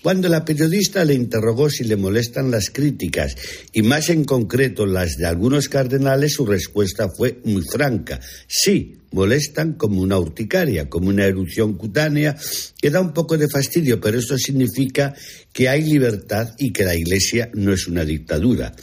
Cuando 0.03 0.29
la 0.29 0.45
periodista 0.45 1.05
le 1.05 1.15
interrogó 1.15 1.69
si 1.69 1.85
le 1.85 1.97
molestan 1.97 2.51
las 2.51 2.71
críticas 2.71 3.35
y 3.73 3.83
más 3.83 4.09
en 4.09 4.25
concreto 4.25 4.87
las 4.87 5.17
de 5.17 5.27
algunos 5.27 5.69
cardenales, 5.69 6.35
su 6.35 6.47
respuesta 6.47 7.09
fue 7.09 7.41
muy 7.45 7.63
franca. 7.63 8.21
Sí, 8.47 8.99
molestan 9.11 9.73
como 9.73 10.03
una 10.03 10.19
urticaria, 10.19 10.89
como 10.89 11.09
una 11.09 11.25
erupción 11.25 11.75
cutánea, 11.75 12.37
que 12.81 12.91
da 12.91 13.01
un 13.01 13.13
poco 13.13 13.37
de 13.37 13.49
fastidio, 13.49 14.01
pero 14.01 14.19
esto 14.19 14.39
significa 14.39 15.15
que 15.53 15.69
hay 15.69 15.83
libertad 15.83 16.55
y 16.59 16.73
que 16.73 16.85
la 16.85 16.95
Iglesia 16.95 17.51
no 17.55 17.73
es 17.73 17.89
una 17.89 18.05
dictadura. 18.05 18.75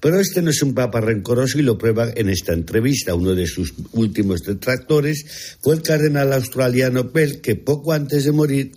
Pero 0.00 0.18
este 0.18 0.40
no 0.40 0.50
es 0.50 0.62
un 0.62 0.74
papa 0.74 1.00
rencoroso 1.00 1.58
y 1.58 1.62
lo 1.62 1.76
prueba 1.76 2.10
en 2.14 2.30
esta 2.30 2.54
entrevista. 2.54 3.14
Uno 3.14 3.34
de 3.34 3.46
sus 3.46 3.74
últimos 3.92 4.42
detractores 4.42 5.56
fue 5.60 5.74
el 5.74 5.82
cardenal 5.82 6.32
australiano 6.32 7.12
Pell, 7.12 7.40
que 7.40 7.54
poco 7.54 7.92
antes 7.92 8.24
de 8.24 8.32
morir 8.32 8.72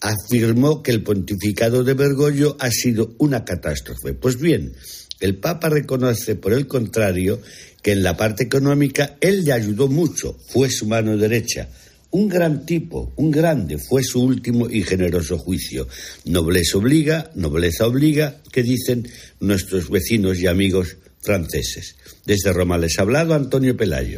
afirmó 0.00 0.82
que 0.82 0.90
el 0.90 1.02
pontificado 1.02 1.84
de 1.84 1.94
Bergoglio 1.94 2.56
ha 2.58 2.70
sido 2.70 3.14
una 3.18 3.44
catástrofe. 3.44 4.14
Pues 4.14 4.38
bien, 4.38 4.72
el 5.20 5.36
Papa 5.36 5.68
reconoce, 5.68 6.34
por 6.34 6.52
el 6.52 6.66
contrario, 6.66 7.40
que 7.82 7.92
en 7.92 8.02
la 8.02 8.16
parte 8.16 8.44
económica 8.44 9.16
él 9.20 9.44
le 9.44 9.52
ayudó 9.52 9.88
mucho, 9.88 10.36
fue 10.48 10.70
su 10.70 10.86
mano 10.86 11.16
derecha. 11.16 11.68
Un 12.12 12.28
gran 12.28 12.66
tipo, 12.66 13.12
un 13.16 13.30
grande, 13.30 13.78
fue 13.78 14.02
su 14.02 14.20
último 14.22 14.68
y 14.68 14.82
generoso 14.82 15.38
juicio. 15.38 15.86
Nobleza 16.24 16.78
obliga, 16.78 17.30
nobleza 17.34 17.86
obliga, 17.86 18.40
que 18.50 18.64
dicen 18.64 19.08
nuestros 19.38 19.88
vecinos 19.88 20.38
y 20.40 20.48
amigos 20.48 20.96
franceses. 21.22 21.96
Desde 22.24 22.52
Roma 22.52 22.78
les 22.78 22.98
ha 22.98 23.02
hablado 23.02 23.34
Antonio 23.34 23.76
Pelayo. 23.76 24.16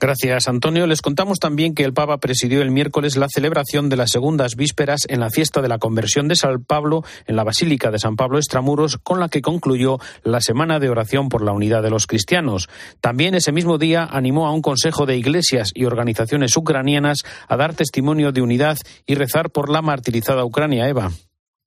Gracias, 0.00 0.48
Antonio. 0.48 0.86
Les 0.86 1.02
contamos 1.02 1.38
también 1.38 1.74
que 1.74 1.84
el 1.84 1.92
Papa 1.92 2.18
presidió 2.18 2.62
el 2.62 2.70
miércoles 2.70 3.16
la 3.16 3.28
celebración 3.28 3.88
de 3.88 3.96
las 3.96 4.10
segundas 4.10 4.54
vísperas 4.56 5.02
en 5.08 5.20
la 5.20 5.30
fiesta 5.30 5.62
de 5.62 5.68
la 5.68 5.78
conversión 5.78 6.28
de 6.28 6.36
San 6.36 6.62
Pablo 6.64 7.04
en 7.26 7.36
la 7.36 7.44
Basílica 7.44 7.90
de 7.90 7.98
San 7.98 8.16
Pablo 8.16 8.38
Extramuros, 8.38 8.98
con 8.98 9.20
la 9.20 9.28
que 9.28 9.42
concluyó 9.42 9.98
la 10.22 10.40
semana 10.40 10.78
de 10.78 10.90
oración 10.90 11.28
por 11.28 11.42
la 11.42 11.52
unidad 11.52 11.82
de 11.82 11.90
los 11.90 12.06
cristianos. 12.06 12.68
También 13.00 13.34
ese 13.34 13.52
mismo 13.52 13.78
día 13.78 14.04
animó 14.10 14.46
a 14.46 14.52
un 14.52 14.62
consejo 14.62 15.06
de 15.06 15.16
iglesias 15.16 15.70
y 15.74 15.84
organizaciones 15.84 16.56
ucranianas 16.56 17.18
a 17.48 17.56
dar 17.56 17.74
testimonio 17.74 18.32
de 18.32 18.42
unidad 18.42 18.76
y 19.06 19.14
rezar 19.14 19.50
por 19.50 19.70
la 19.70 19.82
martirizada 19.82 20.44
Ucrania. 20.44 20.88
Eva. 20.88 21.10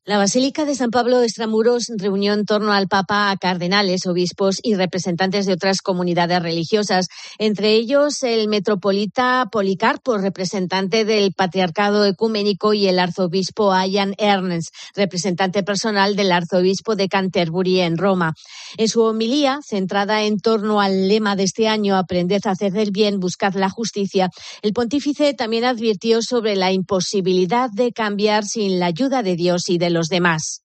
La 0.08 0.17
Basílica 0.17 0.63
de 0.63 0.74
San 0.74 0.89
Pablo 0.89 1.22
Extramuros 1.22 1.88
reunió 1.98 2.32
en 2.32 2.46
torno 2.46 2.72
al 2.72 2.88
Papa 2.88 3.30
a 3.30 3.36
cardenales, 3.36 4.06
obispos 4.06 4.62
y 4.63 4.76
representantes 4.76 5.46
de 5.46 5.52
otras 5.52 5.82
comunidades 5.82 6.41
religiosas, 6.41 7.10
entre 7.39 7.74
ellos 7.74 8.24
el 8.24 8.48
metropolita 8.48 9.50
Policarpo, 9.52 10.17
representante 10.17 11.04
del 11.04 11.34
Patriarcado 11.34 12.06
Ecuménico, 12.06 12.74
y 12.74 12.88
el 12.88 13.00
arzobispo 13.00 13.74
Ian 13.86 14.13
Ernst, 14.17 14.74
representante 14.96 15.62
personal 15.62 16.15
del 16.15 16.32
arzobispo 16.32 16.96
de 16.96 17.10
Canterbury 17.10 17.82
en 17.82 17.98
Roma. 17.98 18.34
En 18.78 18.88
su 18.88 19.02
homilía, 19.02 19.60
centrada 19.62 20.24
en 20.24 20.39
torno 20.39 20.80
al 20.80 21.10
lema 21.10 21.36
de 21.36 21.43
este 21.43 21.67
año, 21.67 21.98
Aprended 21.98 22.39
a 22.46 22.52
hacer 22.52 22.78
el 22.78 22.91
bien, 22.91 23.20
buscad 23.20 23.56
la 23.56 23.70
justicia, 23.70 24.30
el 24.62 24.72
pontífice 24.72 25.34
también 25.34 25.65
advirtió 25.65 26.22
sobre 26.22 26.56
la 26.56 26.72
imposibilidad 26.72 27.70
de 27.70 27.91
cambiar 27.91 28.46
sin 28.46 28.80
la 28.80 28.86
ayuda 28.86 29.22
de 29.22 29.36
Dios 29.36 29.67
y 29.67 29.78
de 29.78 29.97
los 29.98 30.10
demás. 30.10 30.62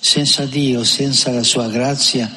Senza 0.00 0.46
Dio, 0.46 0.84
senza 0.84 1.30
la 1.32 1.44
sua 1.44 1.68
grazia, 1.68 2.30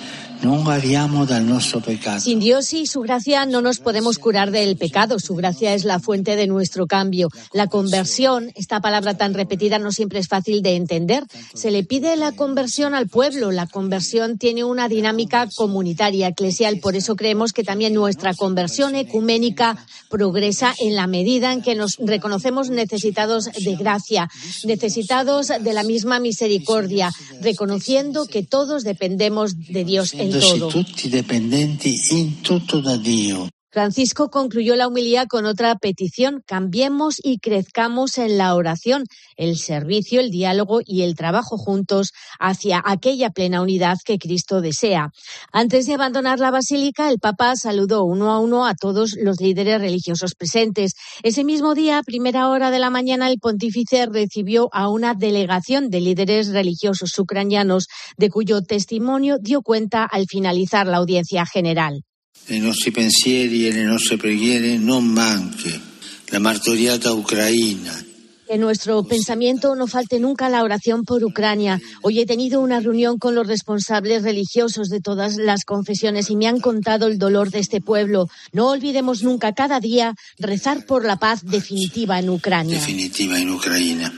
Sin 2.20 2.40
Dios 2.40 2.72
y 2.74 2.86
su 2.86 3.02
gracia 3.02 3.46
no 3.46 3.62
nos 3.62 3.80
podemos 3.80 4.20
curar 4.20 4.52
del 4.52 4.78
pecado. 4.78 5.20
Su 5.20 5.36
gracia 5.36 5.74
es 5.74 5.86
la 5.86 6.00
fuente 6.00 6.36
de 6.36 6.48
nuestro 6.48 6.88
cambio. 6.88 7.30
La 7.54 7.68
conversión, 7.68 8.52
esta 8.56 8.80
palabra 8.80 9.18
tan 9.18 9.34
repetida, 9.34 9.80
no 9.80 9.92
siempre 9.92 10.20
es 10.20 10.28
fácil 10.28 10.62
de 10.62 10.76
entender. 10.76 11.24
Se 11.54 11.72
le 11.72 11.84
pide 11.84 12.16
la 12.16 12.32
conversión 12.32 12.94
al 12.94 13.08
pueblo. 13.08 13.52
La 13.52 13.68
conversión 13.68 14.38
tiene 14.38 14.64
una 14.64 14.88
dinámica 14.88 15.48
comunitaria, 15.56 16.28
eclesial. 16.28 16.80
Por 16.80 16.96
eso 16.96 17.16
creemos 17.16 17.52
que 17.52 17.64
también 17.64 17.94
nuestra 17.94 18.34
conversión 18.34 18.96
ecuménica 18.96 19.78
progresa 20.10 20.74
en 20.80 20.96
la 20.96 21.08
medida 21.08 21.54
en 21.54 21.62
que 21.62 21.76
nos 21.76 21.98
reconocemos 21.98 22.70
necesitados 22.70 23.46
de 23.46 23.76
gracia, 23.76 24.30
necesitados 24.64 25.48
de 25.48 25.74
la 25.74 25.84
misma 25.84 26.20
misericordia, 26.20 27.12
reconociendo 27.42 28.26
que 28.26 28.44
todos 28.44 28.84
dependemos 28.84 29.58
de 29.58 29.84
Dios 29.84 30.14
en 30.14 30.35
rendendosi 30.40 30.68
tutti 30.68 31.10
dipendenti 31.10 31.94
in 32.12 32.42
tutto 32.42 32.80
da 32.80 32.96
Dio. 32.98 33.48
Francisco 33.76 34.30
concluyó 34.30 34.78
la 34.78 34.88
humildad 34.88 35.28
con 35.28 35.46
otra 35.46 35.76
petición. 35.76 36.42
Cambiemos 36.48 37.16
y 37.22 37.40
crezcamos 37.40 38.18
en 38.18 38.38
la 38.38 38.56
oración, 38.56 39.04
el 39.36 39.58
servicio, 39.58 40.22
el 40.22 40.32
diálogo 40.32 40.80
y 40.86 41.02
el 41.02 41.16
trabajo 41.16 41.58
juntos 41.58 42.14
hacia 42.40 42.82
aquella 42.86 43.32
plena 43.32 43.62
unidad 43.62 43.98
que 44.06 44.18
Cristo 44.18 44.62
desea. 44.62 45.10
Antes 45.52 45.88
de 45.88 45.96
abandonar 45.96 46.40
la 46.40 46.52
basílica, 46.52 47.10
el 47.10 47.20
Papa 47.20 47.58
saludó 47.58 48.06
uno 48.06 48.32
a 48.32 48.40
uno 48.40 48.66
a 48.66 48.76
todos 48.76 49.18
los 49.22 49.42
líderes 49.42 49.82
religiosos 49.82 50.36
presentes. 50.36 50.94
Ese 51.22 51.44
mismo 51.44 51.76
día, 51.76 51.98
a 51.98 52.04
primera 52.04 52.48
hora 52.48 52.72
de 52.72 52.80
la 52.80 52.90
mañana, 52.90 53.28
el 53.28 53.40
pontífice 53.40 54.06
recibió 54.06 54.70
a 54.72 54.88
una 54.88 55.16
delegación 55.16 55.90
de 55.90 56.00
líderes 56.00 56.48
religiosos 56.48 57.20
ucranianos, 57.20 57.88
de 58.16 58.30
cuyo 58.30 58.62
testimonio 58.62 59.38
dio 59.38 59.62
cuenta 59.62 60.06
al 60.06 60.28
finalizar 60.30 60.88
la 60.88 60.96
audiencia 60.96 61.46
general. 61.46 62.06
Nei 62.48 62.60
nostri 62.60 62.92
pensieri 62.92 63.68
e 63.68 63.72
le 63.72 63.84
nostre 63.84 64.18
preghiere 64.18 64.78
non 64.78 65.06
manchi 65.06 65.82
la 66.30 66.40
martoriata 66.40 67.12
Ucraina. 67.14 68.04
En 68.48 68.62
nuestro 68.62 69.04
pensamiento 69.04 69.74
no 69.74 69.88
falte 69.88 70.20
nunca 70.20 70.50
la 70.50 70.62
oración 70.62 71.04
por 71.04 71.24
Ucrania. 71.24 71.82
Hoy 72.04 72.20
he 72.20 72.28
tenido 72.28 72.62
una 72.62 72.80
reunión 72.80 73.18
con 73.18 73.34
los 73.34 73.48
responsables 73.48 74.22
religiosos 74.22 74.90
de 74.90 75.02
todas 75.02 75.38
las 75.38 75.66
confesiones 75.66 76.30
y 76.30 76.36
me 76.36 76.48
han 76.48 76.60
contado 76.60 77.08
el 77.08 77.18
dolor 77.18 77.50
de 77.50 77.58
este 77.60 77.82
pueblo. 77.82 78.28
No 78.54 78.70
olvidemos 78.70 79.24
nunca 79.24 79.54
cada 79.54 79.80
día 79.80 80.14
rezar 80.38 80.86
por 80.86 81.06
la 81.06 81.18
paz 81.18 81.44
definitiva 81.44 82.20
en 82.20 82.30
Ucrania. 82.30 82.76
Definitiva 82.76 83.40
en 83.40 83.50
Ucrania. 83.50 84.14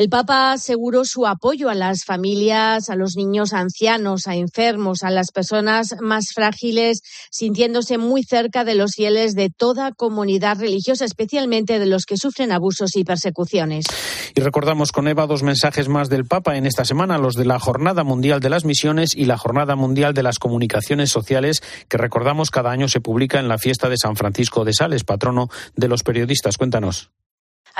El 0.00 0.08
Papa 0.08 0.52
aseguró 0.52 1.04
su 1.04 1.26
apoyo 1.26 1.68
a 1.68 1.74
las 1.74 2.06
familias, 2.06 2.88
a 2.88 2.96
los 2.96 3.16
niños 3.16 3.52
ancianos, 3.52 4.26
a 4.26 4.34
enfermos, 4.34 5.02
a 5.02 5.10
las 5.10 5.30
personas 5.30 5.96
más 6.00 6.28
frágiles, 6.34 7.02
sintiéndose 7.30 7.98
muy 7.98 8.22
cerca 8.22 8.64
de 8.64 8.74
los 8.74 8.92
fieles 8.94 9.34
de 9.34 9.50
toda 9.50 9.92
comunidad 9.92 10.58
religiosa, 10.58 11.04
especialmente 11.04 11.78
de 11.78 11.84
los 11.84 12.06
que 12.06 12.16
sufren 12.16 12.50
abusos 12.50 12.96
y 12.96 13.04
persecuciones. 13.04 13.84
Y 14.34 14.40
recordamos 14.40 14.90
con 14.90 15.06
Eva 15.06 15.26
dos 15.26 15.42
mensajes 15.42 15.90
más 15.90 16.08
del 16.08 16.24
Papa 16.24 16.56
en 16.56 16.64
esta 16.64 16.86
semana, 16.86 17.18
los 17.18 17.34
de 17.34 17.44
la 17.44 17.58
Jornada 17.58 18.02
Mundial 18.02 18.40
de 18.40 18.48
las 18.48 18.64
Misiones 18.64 19.14
y 19.14 19.26
la 19.26 19.36
Jornada 19.36 19.76
Mundial 19.76 20.14
de 20.14 20.22
las 20.22 20.38
Comunicaciones 20.38 21.10
Sociales, 21.10 21.62
que 21.90 21.98
recordamos 21.98 22.50
cada 22.50 22.70
año 22.70 22.88
se 22.88 23.02
publica 23.02 23.38
en 23.38 23.48
la 23.48 23.58
fiesta 23.58 23.90
de 23.90 23.98
San 23.98 24.16
Francisco 24.16 24.64
de 24.64 24.72
Sales, 24.72 25.04
patrono 25.04 25.50
de 25.76 25.88
los 25.88 26.02
periodistas. 26.02 26.56
Cuéntanos. 26.56 27.10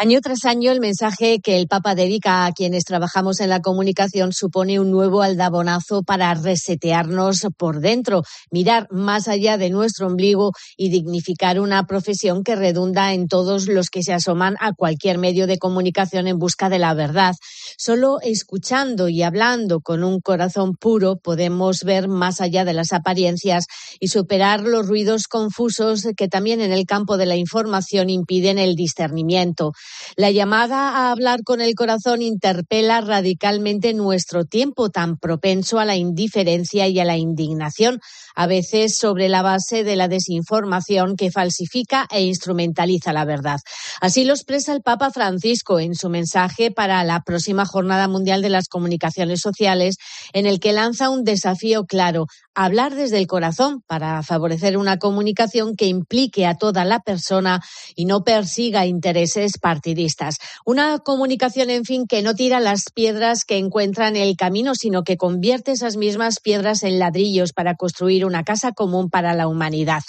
Año 0.00 0.20
tras 0.22 0.46
año, 0.46 0.72
el 0.72 0.80
mensaje 0.80 1.40
que 1.40 1.58
el 1.58 1.66
Papa 1.66 1.94
dedica 1.94 2.46
a 2.46 2.52
quienes 2.52 2.84
trabajamos 2.84 3.38
en 3.40 3.50
la 3.50 3.60
comunicación 3.60 4.32
supone 4.32 4.80
un 4.80 4.90
nuevo 4.90 5.20
aldabonazo 5.20 6.02
para 6.04 6.32
resetearnos 6.32 7.46
por 7.58 7.80
dentro, 7.80 8.22
mirar 8.50 8.86
más 8.90 9.28
allá 9.28 9.58
de 9.58 9.68
nuestro 9.68 10.06
ombligo 10.06 10.52
y 10.78 10.88
dignificar 10.88 11.60
una 11.60 11.84
profesión 11.86 12.44
que 12.44 12.56
redunda 12.56 13.12
en 13.12 13.28
todos 13.28 13.68
los 13.68 13.90
que 13.90 14.02
se 14.02 14.14
asoman 14.14 14.56
a 14.60 14.72
cualquier 14.72 15.18
medio 15.18 15.46
de 15.46 15.58
comunicación 15.58 16.28
en 16.28 16.38
busca 16.38 16.70
de 16.70 16.78
la 16.78 16.94
verdad. 16.94 17.34
Solo 17.76 18.20
escuchando 18.22 19.08
y 19.08 19.22
hablando 19.22 19.80
con 19.80 20.02
un 20.02 20.20
corazón 20.20 20.76
puro 20.76 21.16
podemos 21.16 21.80
ver 21.84 22.08
más 22.08 22.40
allá 22.40 22.64
de 22.64 22.72
las 22.72 22.92
apariencias 22.92 23.66
y 23.98 24.08
superar 24.08 24.62
los 24.62 24.86
ruidos 24.86 25.26
confusos 25.28 26.06
que 26.16 26.28
también 26.28 26.62
en 26.62 26.72
el 26.72 26.86
campo 26.86 27.18
de 27.18 27.26
la 27.26 27.36
información 27.36 28.08
impiden 28.08 28.58
el 28.58 28.76
discernimiento. 28.76 29.69
La 30.16 30.30
llamada 30.30 30.90
a 30.90 31.10
hablar 31.10 31.42
con 31.44 31.60
el 31.60 31.74
corazón 31.74 32.22
interpela 32.22 33.00
radicalmente 33.00 33.94
nuestro 33.94 34.44
tiempo 34.44 34.90
tan 34.90 35.16
propenso 35.16 35.78
a 35.78 35.84
la 35.84 35.96
indiferencia 35.96 36.88
y 36.88 36.98
a 37.00 37.04
la 37.04 37.16
indignación, 37.16 38.00
a 38.34 38.46
veces 38.46 38.96
sobre 38.96 39.28
la 39.28 39.42
base 39.42 39.84
de 39.84 39.96
la 39.96 40.08
desinformación 40.08 41.16
que 41.16 41.30
falsifica 41.30 42.06
e 42.10 42.22
instrumentaliza 42.22 43.12
la 43.12 43.24
verdad. 43.24 43.60
Así 44.00 44.24
lo 44.24 44.34
expresa 44.34 44.72
el 44.72 44.82
Papa 44.82 45.10
Francisco 45.10 45.80
en 45.80 45.94
su 45.94 46.08
mensaje 46.08 46.70
para 46.70 47.02
la 47.04 47.22
próxima 47.22 47.66
Jornada 47.66 48.08
Mundial 48.08 48.42
de 48.42 48.48
las 48.48 48.68
Comunicaciones 48.68 49.40
Sociales, 49.40 49.96
en 50.32 50.46
el 50.46 50.60
que 50.60 50.72
lanza 50.72 51.10
un 51.10 51.24
desafío 51.24 51.84
claro, 51.84 52.26
hablar 52.54 52.94
desde 52.94 53.18
el 53.18 53.26
corazón 53.26 53.82
para 53.86 54.22
favorecer 54.22 54.76
una 54.76 54.98
comunicación 54.98 55.76
que 55.76 55.86
implique 55.86 56.46
a 56.46 56.56
toda 56.56 56.84
la 56.84 57.00
persona 57.00 57.60
y 57.94 58.04
no 58.04 58.24
persiga 58.24 58.86
intereses 58.86 59.58
partidistas. 59.58 60.38
Una 60.64 60.98
comunicación, 60.98 61.70
en 61.70 61.84
fin, 61.84 62.06
que 62.06 62.22
no 62.22 62.34
tira 62.34 62.60
las 62.60 62.84
piedras 62.94 63.44
que 63.44 63.58
encuentra 63.58 64.08
en 64.08 64.16
el 64.16 64.36
camino, 64.36 64.74
sino 64.74 65.04
que 65.04 65.16
convierte 65.16 65.72
esas 65.72 65.96
mismas 65.96 66.40
piedras 66.40 66.82
en 66.82 66.98
ladrillos 66.98 67.52
para 67.52 67.76
construir 67.76 68.24
una 68.24 68.44
casa 68.44 68.72
común 68.72 69.10
para 69.10 69.34
la 69.34 69.46
humanidad. 69.46 70.02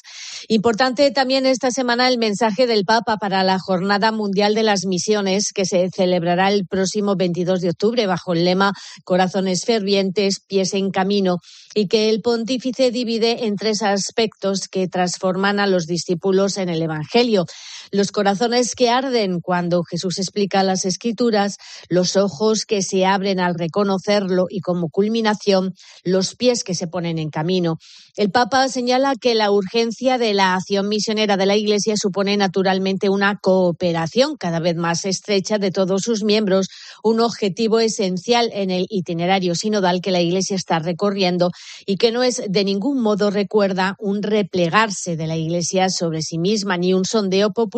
Importante 0.47 1.11
también 1.11 1.45
esta 1.45 1.71
semana 1.71 2.07
el 2.07 2.17
mensaje 2.17 2.67
del 2.67 2.85
Papa 2.85 3.17
para 3.17 3.43
la 3.43 3.59
Jornada 3.59 4.11
Mundial 4.11 4.55
de 4.55 4.63
las 4.63 4.85
Misiones, 4.85 5.51
que 5.53 5.65
se 5.65 5.89
celebrará 5.89 6.49
el 6.49 6.65
próximo 6.65 7.15
22 7.15 7.61
de 7.61 7.69
octubre 7.69 8.07
bajo 8.07 8.33
el 8.33 8.45
lema 8.45 8.73
Corazones 9.03 9.65
fervientes, 9.65 10.39
pies 10.39 10.73
en 10.73 10.91
camino 10.91 11.37
y 11.73 11.87
que 11.87 12.09
el 12.09 12.21
pontífice 12.21 12.91
divide 12.91 13.45
en 13.45 13.55
tres 13.55 13.81
aspectos 13.81 14.67
que 14.67 14.87
transforman 14.87 15.59
a 15.59 15.67
los 15.67 15.85
discípulos 15.85 16.57
en 16.57 16.69
el 16.69 16.81
Evangelio. 16.81 17.45
Los 17.91 18.11
corazones 18.11 18.75
que 18.75 18.89
arden 18.89 19.39
cuando 19.41 19.83
Jesús 19.83 20.19
explica 20.19 20.63
las 20.63 20.85
escrituras, 20.85 21.57
los 21.89 22.15
ojos 22.15 22.65
que 22.65 22.81
se 22.81 23.05
abren 23.05 23.39
al 23.39 23.55
reconocerlo 23.55 24.45
y 24.49 24.59
como 24.59 24.89
culminación, 24.89 25.73
los 26.03 26.35
pies 26.35 26.63
que 26.63 26.75
se 26.75 26.87
ponen 26.87 27.17
en 27.17 27.29
camino. 27.29 27.77
El 28.15 28.29
Papa 28.29 28.67
señala 28.67 29.15
que 29.15 29.35
la 29.35 29.51
urgencia 29.51 30.17
de 30.17 30.33
la 30.33 30.55
acción 30.55 30.89
misionera 30.89 31.37
de 31.37 31.45
la 31.45 31.55
Iglesia 31.55 31.95
supone 31.97 32.37
naturalmente 32.37 33.09
una 33.09 33.37
cooperación 33.37 34.35
cada 34.37 34.59
vez 34.59 34.75
más 34.75 35.05
estrecha 35.05 35.57
de 35.57 35.71
todos 35.71 36.01
sus 36.01 36.23
miembros, 36.23 36.67
un 37.03 37.19
objetivo 37.19 37.79
esencial 37.79 38.49
en 38.53 38.69
el 38.69 38.85
itinerario 38.89 39.55
sinodal 39.55 40.01
que 40.01 40.11
la 40.11 40.21
Iglesia 40.21 40.55
está 40.55 40.79
recorriendo 40.79 41.51
y 41.85 41.97
que 41.97 42.11
no 42.11 42.23
es 42.23 42.41
de 42.47 42.63
ningún 42.63 43.01
modo 43.01 43.31
recuerda 43.31 43.95
un 43.99 44.21
replegarse 44.21 45.15
de 45.15 45.27
la 45.27 45.37
Iglesia 45.37 45.89
sobre 45.89 46.21
sí 46.21 46.37
misma 46.37 46.77
ni 46.77 46.93
un 46.93 47.05
sondeo 47.05 47.51
popular 47.51 47.70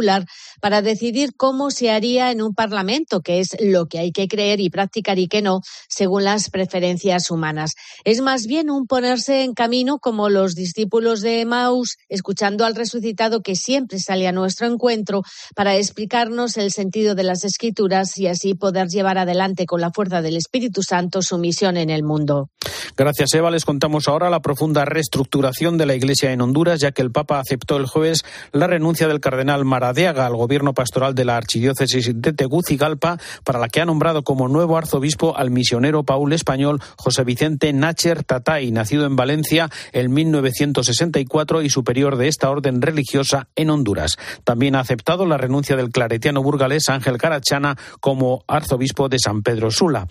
para 0.60 0.82
decidir 0.82 1.36
cómo 1.36 1.72
se 1.72 1.92
haría 1.92 2.32
en 2.32 2.42
un 2.42 2.54
Parlamento, 2.54 3.22
que 3.22 3.40
es 3.40 3.56
lo 3.60 3.88
que 3.88 4.00
hay 4.00 4.12
que 4.12 4.28
creer 4.28 4.60
y 4.60 4.70
practicar 4.70 5.20
y 5.20 5.28
que 5.28 5.42
no, 5.42 5.62
según 5.88 6.24
las 6.24 6.50
preferencias 6.50 7.32
humanas. 7.32 7.74
Es 8.04 8.22
más 8.22 8.46
bien 8.48 8.70
un 8.70 8.88
ponerse 8.88 9.44
en 9.44 9.54
camino 9.54 10.00
como 10.00 10.30
los 10.30 10.56
discípulos 10.56 11.22
de 11.22 11.46
Maus, 11.46 11.98
escuchando 12.10 12.66
al 12.66 12.76
resucitado 12.76 13.42
que 13.42 13.56
siempre 13.56 14.00
sale 14.00 14.28
a 14.28 14.32
nuestro 14.32 14.68
encuentro 14.68 15.24
para 15.56 15.76
explicarnos 15.76 16.58
el 16.58 16.72
sentido 16.72 17.16
de 17.16 17.24
las 17.24 17.44
escrituras 17.44 18.18
y 18.18 18.28
así 18.28 18.54
poder 18.56 18.88
llevar 18.88 19.18
adelante 19.18 19.66
con 19.66 19.82
la 19.82 19.92
fuerza 19.92 20.22
del 20.22 20.38
Espíritu 20.38 20.84
Santo 20.84 21.22
su 21.22 21.38
misión 21.38 21.78
en 21.78 21.90
el 21.90 22.04
mundo. 22.04 22.50
Gracias, 22.96 23.34
Eva. 23.34 23.52
Les 23.52 23.66
contamos 23.66 24.08
ahora 24.08 24.30
la 24.30 24.42
profunda 24.42 24.86
reestructuración 24.86 25.78
de 25.78 25.86
la 25.86 25.96
Iglesia 25.96 26.32
en 26.32 26.42
Honduras, 26.42 26.80
ya 26.80 26.92
que 26.92 27.02
el 27.02 27.12
Papa 27.12 27.40
aceptó 27.40 27.78
el 27.78 27.86
jueves 27.86 28.24
la 28.52 28.68
renuncia 28.68 29.08
del 29.08 29.20
cardenal 29.20 29.66
Maradiaga 29.84 30.26
al 30.26 30.38
gobierno 30.38 30.74
pastoral 30.74 31.14
de 31.14 31.26
la 31.26 31.36
Archidiócesis 31.36 32.10
de 32.16 32.32
Tegucigalpa, 32.32 33.18
para 33.44 33.60
la 33.60 33.68
que 33.68 33.82
ha 33.82 33.86
nombrado 33.86 34.24
como 34.24 34.48
nuevo 34.48 34.78
arzobispo 34.78 35.36
al 35.36 35.52
misionero 35.52 36.04
paul 36.04 36.32
español 36.32 36.82
José 36.96 37.26
Vicente 37.26 37.74
Nacher 37.74 38.24
Tatay, 38.24 38.72
nacido 38.72 39.06
en 39.06 39.18
Valencia 39.18 39.70
en 39.92 40.14
1964 40.14 41.64
y 41.64 41.70
superior 41.70 42.16
de 42.16 42.30
esta 42.30 42.50
orden 42.50 42.82
religiosa 42.82 43.50
en 43.58 43.72
Honduras. 43.72 44.16
También 44.46 44.76
ha 44.76 44.80
aceptado 44.80 45.26
la 45.26 45.36
renuncia 45.36 45.76
del 45.76 45.90
claretiano 45.90 46.42
burgalés 46.42 46.88
Ángel 46.88 47.18
Carachana 47.18 47.78
como 48.00 48.46
arzobispo 48.48 49.10
de 49.10 49.20
San 49.20 49.44
Pedro 49.44 49.70
Sula. 49.70 50.08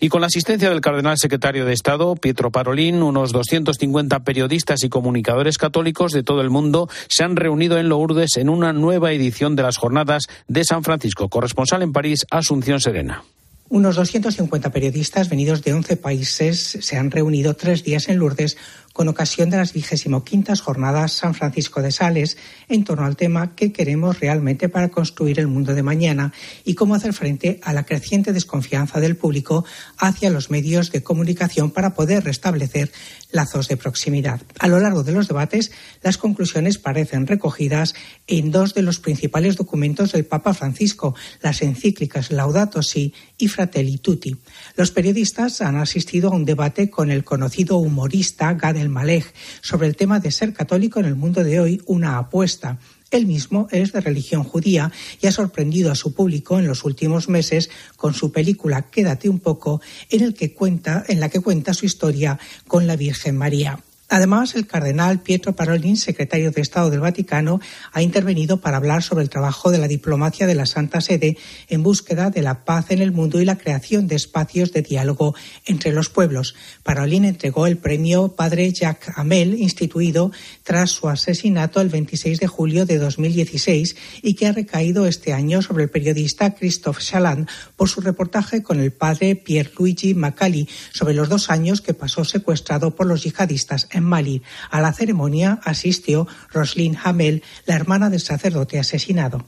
Y 0.00 0.08
con 0.08 0.22
la 0.22 0.26
asistencia 0.26 0.68
del 0.68 0.80
cardenal 0.80 1.16
secretario 1.16 1.64
de 1.64 1.74
Estado, 1.74 2.16
Pietro 2.16 2.50
Parolín, 2.50 3.04
unos 3.04 3.30
250 3.30 4.24
periodistas 4.24 4.82
y 4.82 4.88
comunicadores 4.88 5.58
católicos 5.58 6.10
de 6.10 6.24
todo 6.24 6.40
el 6.40 6.50
mundo 6.50 6.88
se 7.06 7.22
han 7.22 7.36
reunido 7.36 7.78
en 7.78 7.88
Lourdes 7.88 8.36
en 8.36 8.48
una 8.48 8.72
nueva 8.72 9.11
edición 9.12 9.56
de 9.56 9.62
las 9.62 9.76
jornadas 9.76 10.24
de 10.48 10.64
San 10.64 10.82
Francisco. 10.84 11.28
Corresponsal 11.28 11.82
en 11.82 11.92
París, 11.92 12.26
Asunción 12.30 12.80
Serena. 12.80 13.22
Unos 13.68 13.96
250 13.96 14.68
periodistas 14.70 15.30
venidos 15.30 15.62
de 15.62 15.72
11 15.72 15.96
países 15.96 16.78
se 16.80 16.98
han 16.98 17.10
reunido 17.10 17.54
tres 17.54 17.82
días 17.82 18.10
en 18.10 18.18
Lourdes 18.18 18.58
con 18.92 19.08
ocasión 19.08 19.50
de 19.50 19.56
las 19.56 19.72
vigésimo 19.72 20.24
jornadas 20.62 21.12
San 21.12 21.34
Francisco 21.34 21.82
de 21.82 21.92
Sales 21.92 22.36
en 22.68 22.84
torno 22.84 23.04
al 23.04 23.16
tema 23.16 23.54
¿Qué 23.54 23.72
queremos 23.72 24.20
realmente 24.20 24.68
para 24.68 24.88
construir 24.88 25.38
el 25.38 25.46
mundo 25.46 25.74
de 25.74 25.82
mañana? 25.82 26.32
y 26.64 26.74
cómo 26.74 26.94
hacer 26.94 27.12
frente 27.12 27.60
a 27.62 27.72
la 27.72 27.84
creciente 27.84 28.32
desconfianza 28.32 29.00
del 29.00 29.16
público 29.16 29.64
hacia 29.98 30.30
los 30.30 30.50
medios 30.50 30.90
de 30.90 31.02
comunicación 31.02 31.70
para 31.70 31.94
poder 31.94 32.24
restablecer 32.24 32.92
lazos 33.30 33.68
de 33.68 33.76
proximidad. 33.76 34.42
A 34.58 34.68
lo 34.68 34.78
largo 34.78 35.02
de 35.02 35.12
los 35.12 35.28
debates, 35.28 35.72
las 36.02 36.18
conclusiones 36.18 36.78
parecen 36.78 37.26
recogidas 37.26 37.94
en 38.26 38.50
dos 38.50 38.74
de 38.74 38.82
los 38.82 38.98
principales 38.98 39.56
documentos 39.56 40.12
del 40.12 40.26
Papa 40.26 40.54
Francisco, 40.54 41.14
las 41.40 41.62
encíclicas 41.62 42.30
Laudato 42.30 42.82
Si 42.82 43.14
y 43.38 43.48
Fratelli 43.48 43.98
Tutti. 43.98 44.36
Los 44.76 44.90
periodistas 44.90 45.60
han 45.60 45.76
asistido 45.76 46.30
a 46.30 46.34
un 46.34 46.44
debate 46.44 46.90
con 46.90 47.10
el 47.10 47.24
conocido 47.24 47.76
humorista 47.76 48.52
Gad 48.54 48.76
el 48.82 48.90
Malek 48.90 49.32
sobre 49.62 49.86
el 49.86 49.96
tema 49.96 50.20
de 50.20 50.30
ser 50.30 50.52
católico 50.52 51.00
en 51.00 51.06
el 51.06 51.14
mundo 51.14 51.42
de 51.42 51.60
hoy, 51.60 51.80
una 51.86 52.18
apuesta. 52.18 52.78
Él 53.10 53.26
mismo 53.26 53.68
es 53.70 53.92
de 53.92 54.00
religión 54.00 54.42
judía 54.42 54.90
y 55.20 55.26
ha 55.26 55.32
sorprendido 55.32 55.92
a 55.92 55.94
su 55.94 56.14
público 56.14 56.58
en 56.58 56.66
los 56.66 56.84
últimos 56.84 57.28
meses 57.28 57.70
con 57.96 58.14
su 58.14 58.32
película 58.32 58.82
Quédate 58.90 59.28
un 59.28 59.38
poco, 59.38 59.80
en, 60.10 60.22
el 60.22 60.34
que 60.34 60.54
cuenta, 60.54 61.04
en 61.08 61.20
la 61.20 61.28
que 61.28 61.40
cuenta 61.40 61.74
su 61.74 61.86
historia 61.86 62.38
con 62.66 62.86
la 62.86 62.96
Virgen 62.96 63.36
María. 63.36 63.78
Además, 64.12 64.54
el 64.56 64.66
cardenal 64.66 65.20
Pietro 65.22 65.56
Parolin, 65.56 65.96
secretario 65.96 66.50
de 66.50 66.60
Estado 66.60 66.90
del 66.90 67.00
Vaticano, 67.00 67.62
ha 67.92 68.02
intervenido 68.02 68.60
para 68.60 68.76
hablar 68.76 69.02
sobre 69.02 69.24
el 69.24 69.30
trabajo 69.30 69.70
de 69.70 69.78
la 69.78 69.88
diplomacia 69.88 70.46
de 70.46 70.54
la 70.54 70.66
Santa 70.66 71.00
Sede 71.00 71.38
en 71.68 71.82
búsqueda 71.82 72.28
de 72.28 72.42
la 72.42 72.66
paz 72.66 72.90
en 72.90 73.00
el 73.00 73.12
mundo 73.12 73.40
y 73.40 73.46
la 73.46 73.56
creación 73.56 74.08
de 74.08 74.16
espacios 74.16 74.70
de 74.72 74.82
diálogo 74.82 75.34
entre 75.64 75.92
los 75.92 76.10
pueblos. 76.10 76.54
Parolin 76.82 77.24
entregó 77.24 77.66
el 77.66 77.78
premio 77.78 78.34
Padre 78.36 78.70
Jacques 78.70 79.14
Amel, 79.16 79.54
instituido 79.58 80.30
tras 80.62 80.90
su 80.90 81.08
asesinato 81.08 81.80
el 81.80 81.88
26 81.88 82.38
de 82.38 82.46
julio 82.46 82.84
de 82.84 82.98
2016 82.98 83.96
y 84.20 84.34
que 84.34 84.46
ha 84.46 84.52
recaído 84.52 85.06
este 85.06 85.32
año 85.32 85.62
sobre 85.62 85.84
el 85.84 85.90
periodista 85.90 86.54
Christophe 86.54 87.02
Chaland 87.02 87.48
por 87.76 87.88
su 87.88 88.02
reportaje 88.02 88.62
con 88.62 88.78
el 88.78 88.92
padre 88.92 89.36
Pierluigi 89.36 90.12
Macali 90.12 90.68
sobre 90.92 91.14
los 91.14 91.30
dos 91.30 91.48
años 91.48 91.80
que 91.80 91.94
pasó 91.94 92.26
secuestrado 92.26 92.94
por 92.94 93.06
los 93.06 93.22
yihadistas 93.24 93.88
en 93.90 94.01
Mali. 94.04 94.42
A 94.70 94.80
la 94.80 94.92
ceremonia 94.92 95.60
asistió 95.64 96.26
Roslyn 96.52 96.96
Hamel, 97.02 97.42
la 97.66 97.74
hermana 97.74 98.10
del 98.10 98.20
sacerdote 98.20 98.78
asesinado. 98.78 99.44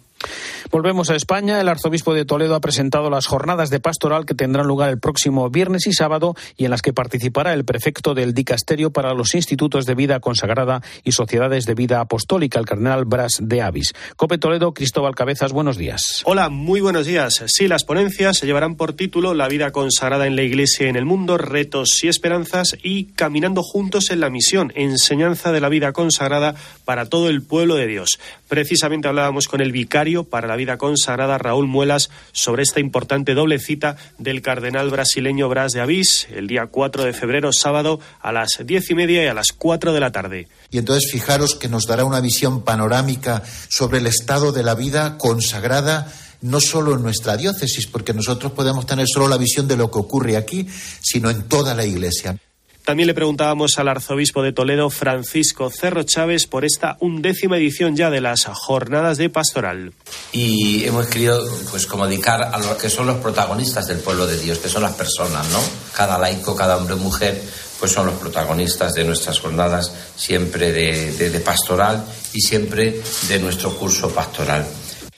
Volvemos 0.71 1.11
a 1.11 1.17
España. 1.17 1.61
El 1.61 1.69
arzobispo 1.69 2.15
de 2.15 2.25
Toledo 2.25 2.55
ha 2.55 2.61
presentado 2.61 3.11
las 3.11 3.27
jornadas 3.27 3.71
de 3.71 3.81
pastoral 3.81 4.27
que 4.27 4.35
tendrán 4.35 4.67
lugar 4.67 4.91
el 4.91 4.99
próximo 4.99 5.49
viernes 5.51 5.87
y 5.87 5.93
sábado 5.93 6.35
y 6.57 6.65
en 6.65 6.71
las 6.71 6.83
que 6.83 6.93
participará 6.93 7.53
el 7.55 7.65
prefecto 7.65 8.15
del 8.15 8.35
dicasterio 8.35 8.91
para 8.91 9.15
los 9.15 9.35
institutos 9.35 9.87
de 9.87 9.95
vida 9.95 10.21
consagrada 10.21 10.83
y 11.03 11.13
sociedades 11.13 11.65
de 11.67 11.75
vida 11.75 12.01
apostólica, 12.01 12.59
el 12.59 12.67
cardenal 12.67 13.05
Bras 13.05 13.39
de 13.41 13.63
Avis. 13.63 13.93
Cope 14.17 14.39
Toledo, 14.39 14.75
Cristóbal 14.75 15.15
Cabezas, 15.15 15.53
buenos 15.53 15.77
días. 15.77 16.23
Hola, 16.25 16.49
muy 16.49 16.81
buenos 16.81 17.07
días. 17.07 17.43
Sí, 17.47 17.69
las 17.69 17.85
ponencias 17.85 18.39
se 18.39 18.47
llevarán 18.47 18.77
por 18.77 18.95
título 18.95 19.35
La 19.35 19.49
vida 19.49 19.71
consagrada 19.73 20.27
en 20.27 20.37
la 20.37 20.43
Iglesia 20.43 20.87
y 20.87 20.91
en 20.91 20.97
el 20.97 21.05
mundo, 21.05 21.39
retos 21.39 22.03
y 22.03 22.09
esperanzas 22.09 22.77
y 22.83 23.05
Caminando 23.17 23.63
juntos 23.63 24.11
en 24.11 24.21
la 24.21 24.31
misión, 24.31 24.73
enseñanza 24.75 25.53
de 25.53 25.61
la 25.61 25.69
vida 25.69 25.93
consagrada 25.93 26.55
para 26.85 27.07
todo 27.07 27.29
el 27.29 27.43
pueblo 27.43 27.75
de 27.75 27.87
Dios. 27.87 28.19
Precisamente 28.49 29.09
hablábamos 29.09 29.49
con 29.49 29.61
el 29.61 29.73
vicario 29.73 30.14
para 30.23 30.47
la 30.47 30.55
vida 30.55 30.79
consagrada, 30.79 31.37
Raúl 31.37 31.67
Muelas, 31.67 32.11
sobre 32.31 32.63
esta 32.63 32.79
importante 32.79 33.35
doble 33.35 33.59
cita 33.59 33.97
del 34.19 34.41
cardenal 34.41 34.91
brasileño 34.91 35.49
Bras 35.49 35.73
de 35.73 35.81
Avís, 35.81 36.29
el 36.33 36.47
día 36.47 36.69
4 36.71 37.03
de 37.03 37.13
febrero, 37.13 37.53
sábado, 37.53 37.99
a 38.21 38.31
las 38.31 38.61
diez 38.65 38.89
y 38.91 38.95
media 38.95 39.25
y 39.25 39.27
a 39.27 39.35
las 39.35 39.53
cuatro 39.53 39.93
de 39.93 39.99
la 39.99 40.13
tarde. 40.13 40.47
Y 40.71 40.79
entonces 40.79 41.11
fijaros 41.11 41.57
que 41.57 41.69
nos 41.69 41.87
dará 41.87 42.05
una 42.05 42.21
visión 42.21 42.63
panorámica 42.63 43.43
sobre 43.69 43.99
el 43.99 44.07
estado 44.07 44.53
de 44.53 44.63
la 44.63 44.77
vida 44.77 45.19
consagrada 45.19 46.13
no 46.45 46.61
solo 46.61 46.95
en 46.95 47.03
nuestra 47.03 47.39
diócesis, 47.39 47.87
porque 47.87 48.13
nosotros 48.13 48.53
podemos 48.53 48.85
tener 48.85 49.07
solo 49.09 49.29
la 49.29 49.39
visión 49.39 49.67
de 49.67 49.79
lo 49.79 49.91
que 49.91 49.99
ocurre 49.99 50.37
aquí, 50.37 50.69
sino 51.01 51.31
en 51.31 51.45
toda 51.45 51.75
la 51.75 51.87
Iglesia. 51.87 52.37
También 52.85 53.07
le 53.07 53.15
preguntábamos 53.15 53.79
al 53.79 53.89
arzobispo 53.89 54.43
de 54.43 54.53
Toledo, 54.53 54.91
Francisco 54.91 55.71
Cerro 55.71 56.03
Chávez, 56.03 56.47
por 56.47 56.67
esta 56.67 56.99
undécima 57.01 57.57
edición 57.57 57.97
ya 57.97 58.11
de 58.11 58.21
las 58.21 58.45
jornadas 58.45 59.17
de 59.17 59.31
pastoral. 59.31 59.95
Y 60.33 60.85
hemos 60.85 61.07
querido, 61.07 61.43
pues, 61.71 61.87
comunicar 61.87 62.43
a 62.43 62.59
los 62.59 62.77
que 62.77 62.91
son 62.91 63.07
los 63.07 63.17
protagonistas 63.17 63.87
del 63.87 64.01
pueblo 64.01 64.27
de 64.27 64.39
Dios, 64.39 64.59
que 64.59 64.69
son 64.69 64.83
las 64.83 64.93
personas, 64.93 65.49
¿no? 65.49 65.61
Cada 65.97 66.19
laico, 66.19 66.55
cada 66.55 66.77
hombre 66.77 66.93
o 66.93 66.99
mujer, 66.99 67.43
pues 67.81 67.91
son 67.91 68.05
los 68.05 68.17
protagonistas 68.17 68.93
de 68.93 69.05
nuestras 69.05 69.41
jornadas, 69.41 69.91
siempre 70.15 70.71
de 70.71 71.41
pastoral 71.41 72.05
y 72.35 72.41
siempre 72.43 73.01
de 73.29 73.39
nuestro 73.39 73.75
curso 73.79 74.11
pastoral. 74.11 74.67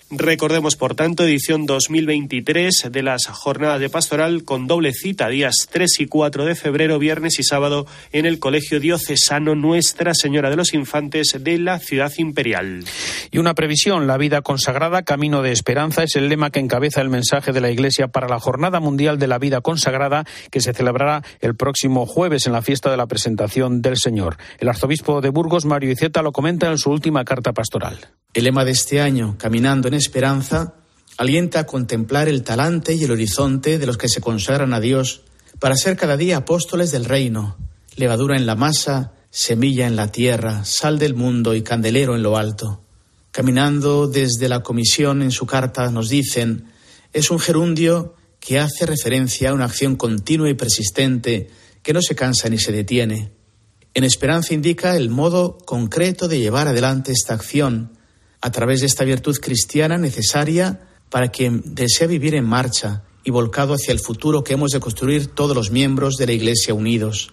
Recordemos, 0.09 0.77
por 0.77 0.95
tanto, 0.95 1.25
edición 1.25 1.67
2023 1.67 2.91
de 2.93 3.03
las 3.03 3.27
jornadas 3.27 3.81
de 3.81 3.91
pastoral 3.91 4.45
con 4.45 4.69
doble 4.69 4.93
cita, 4.93 5.27
días 5.29 5.67
3 5.69 5.99
y 5.99 6.07
4 6.07 6.45
de 6.45 6.55
febrero, 6.55 7.01
viernes 7.01 7.41
y 7.41 7.43
sábado, 7.43 7.89
en 8.13 8.25
el 8.25 8.39
Colegio 8.39 8.79
Diocesano 8.79 9.57
Nuestra 9.57 10.15
Señora 10.15 10.49
de 10.49 10.55
los 10.55 10.75
Infantes 10.75 11.37
de 11.41 11.59
la 11.59 11.81
Ciudad 11.81 12.13
Imperial. 12.19 12.85
Y 13.33 13.39
una 13.39 13.55
previsión, 13.55 14.07
la 14.07 14.17
vida 14.17 14.43
consagrada, 14.43 15.03
camino 15.03 15.43
de 15.43 15.51
esperanza, 15.51 16.05
es 16.05 16.15
el 16.15 16.29
lema 16.29 16.51
que 16.51 16.61
encabeza 16.61 17.01
el 17.01 17.09
mensaje 17.09 17.53
de 17.53 17.61
la 17.61 17.73
Iglesia 17.73 18.07
para 18.07 18.29
la 18.29 18.39
Jornada 18.39 18.79
Mundial 18.79 19.19
de 19.19 19.27
la 19.27 19.41
Vida 19.41 19.61
Consagrada, 19.61 20.25
que 20.53 20.61
se 20.61 20.73
celebrará 20.73 21.25
el 21.41 21.57
próximo 21.57 22.07
jueves 22.07 22.47
en 22.47 22.53
la 22.53 22.63
fiesta 22.63 22.93
de 22.93 22.97
la 22.97 23.09
presentación 23.09 23.83
del 23.83 23.97
Señor. 23.97 24.37
El 24.61 24.69
arzobispo 24.69 25.21
de 25.21 25.31
Burgos, 25.31 25.65
Mario 25.65 25.91
Iceta, 25.91 26.23
lo 26.23 26.31
comenta 26.31 26.71
en 26.71 26.79
su 26.79 26.93
última 26.93 27.25
carta 27.25 27.53
pastoral. 27.53 27.99
El 28.37 28.45
lema 28.45 28.67
de 28.67 28.73
este 28.73 29.01
año, 29.01 29.37
Caminando 29.39 29.89
en 29.89 29.95
Esperanza, 29.97 30.75
alienta 31.17 31.61
a 31.61 31.67
contemplar 31.67 32.29
el 32.29 32.43
talante 32.43 32.95
y 32.95 33.05
el 33.05 33.11
horizonte 33.11 33.79
de 33.79 33.87
los 33.87 33.99
que 33.99 34.09
se 34.09 34.21
consagran 34.21 34.75
a 34.75 34.81
Dios 34.81 35.23
para 35.59 35.77
ser 35.77 35.97
cada 35.97 36.17
día 36.17 36.39
apóstoles 36.39 36.91
del 36.91 37.05
reino, 37.05 37.57
levadura 37.97 38.37
en 38.37 38.47
la 38.47 38.55
masa, 38.55 39.13
semilla 39.31 39.87
en 39.87 39.97
la 39.97 40.13
tierra, 40.13 40.65
sal 40.65 40.99
del 40.99 41.15
mundo 41.15 41.55
y 41.55 41.63
candelero 41.63 42.15
en 42.15 42.23
lo 42.23 42.37
alto. 42.37 42.83
Caminando 43.31 44.07
desde 44.07 44.49
la 44.49 44.63
comisión 44.63 45.23
en 45.23 45.31
su 45.31 45.47
carta 45.47 45.91
nos 45.91 46.09
dicen, 46.09 46.67
es 47.13 47.31
un 47.31 47.39
gerundio 47.39 48.15
que 48.41 48.59
hace 48.59 48.87
referencia 48.87 49.51
a 49.51 49.55
una 49.55 49.65
acción 49.65 49.97
continua 49.97 50.49
y 50.49 50.55
persistente 50.55 51.51
que 51.83 51.93
no 51.93 52.03
se 52.03 52.15
cansa 52.15 52.49
ni 52.49 52.59
se 52.59 52.73
detiene. 52.73 53.33
En 53.95 54.05
esperanza 54.05 54.55
indica 54.55 54.97
el 54.97 55.09
modo 55.09 55.57
concreto 55.59 56.29
de 56.29 56.39
llevar 56.39 56.69
adelante 56.69 57.13
esta 57.13 57.35
acción, 57.35 57.96
a 58.47 58.51
través 58.53 58.79
de 58.79 58.87
esta 58.87 59.03
virtud 59.03 59.37
cristiana 59.41 59.99
necesaria 59.99 60.79
para 61.11 61.33
quien 61.33 61.63
desea 61.75 62.07
vivir 62.07 62.37
en 62.37 62.45
marcha 62.45 63.03
y 63.25 63.33
volcado 63.33 63.75
hacia 63.75 63.91
el 63.91 63.99
futuro 63.99 64.45
que 64.45 64.53
hemos 64.53 64.71
de 64.71 64.79
construir 64.79 65.27
todos 65.27 65.57
los 65.57 65.73
miembros 65.73 66.15
de 66.15 66.27
la 66.27 66.33
Iglesia 66.33 66.73
unidos. 66.73 67.33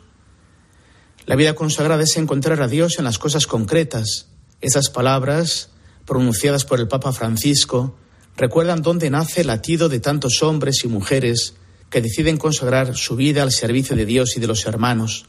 La 1.28 1.36
vida 1.36 1.54
consagrada 1.54 2.02
es 2.02 2.17
encontrar 2.17 2.63
a 2.63 2.67
Dios 2.67 2.97
en 2.97 3.06
las 3.06 3.19
cosas 3.19 3.45
concretas. 3.45 4.30
Esas 4.60 4.89
palabras, 4.89 5.69
pronunciadas 6.08 6.65
por 6.65 6.80
el 6.80 6.88
Papa 6.88 7.13
Francisco, 7.13 7.95
recuerdan 8.36 8.82
dónde 8.82 9.12
nace 9.12 9.41
el 9.41 9.47
latido 9.47 9.89
de 9.89 9.99
tantos 9.99 10.41
hombres 10.41 10.84
y 10.84 10.88
mujeres 10.88 11.54
que 11.91 12.02
deciden 12.02 12.38
consagrar 12.38 12.97
su 12.97 13.15
vida 13.15 13.43
al 13.43 13.52
servicio 13.52 13.95
de 13.95 14.08
Dios 14.08 14.36
y 14.36 14.39
de 14.39 14.47
los 14.47 14.65
hermanos. 14.65 15.28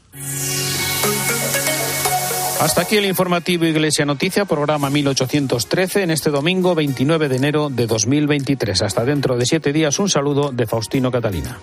Hasta 2.59 2.81
aquí 2.81 2.95
el 2.95 3.05
informativo 3.05 3.65
Iglesia 3.65 4.05
Noticia, 4.05 4.45
programa 4.45 4.89
1813, 4.89 6.03
en 6.03 6.11
este 6.11 6.29
domingo 6.29 6.73
29 6.73 7.27
de 7.27 7.35
enero 7.35 7.69
de 7.69 7.85
2023. 7.85 8.81
Hasta 8.81 9.03
dentro 9.03 9.37
de 9.37 9.45
siete 9.45 9.73
días, 9.73 9.99
un 9.99 10.09
saludo 10.09 10.51
de 10.51 10.65
Faustino 10.65 11.11
Catalina. 11.11 11.59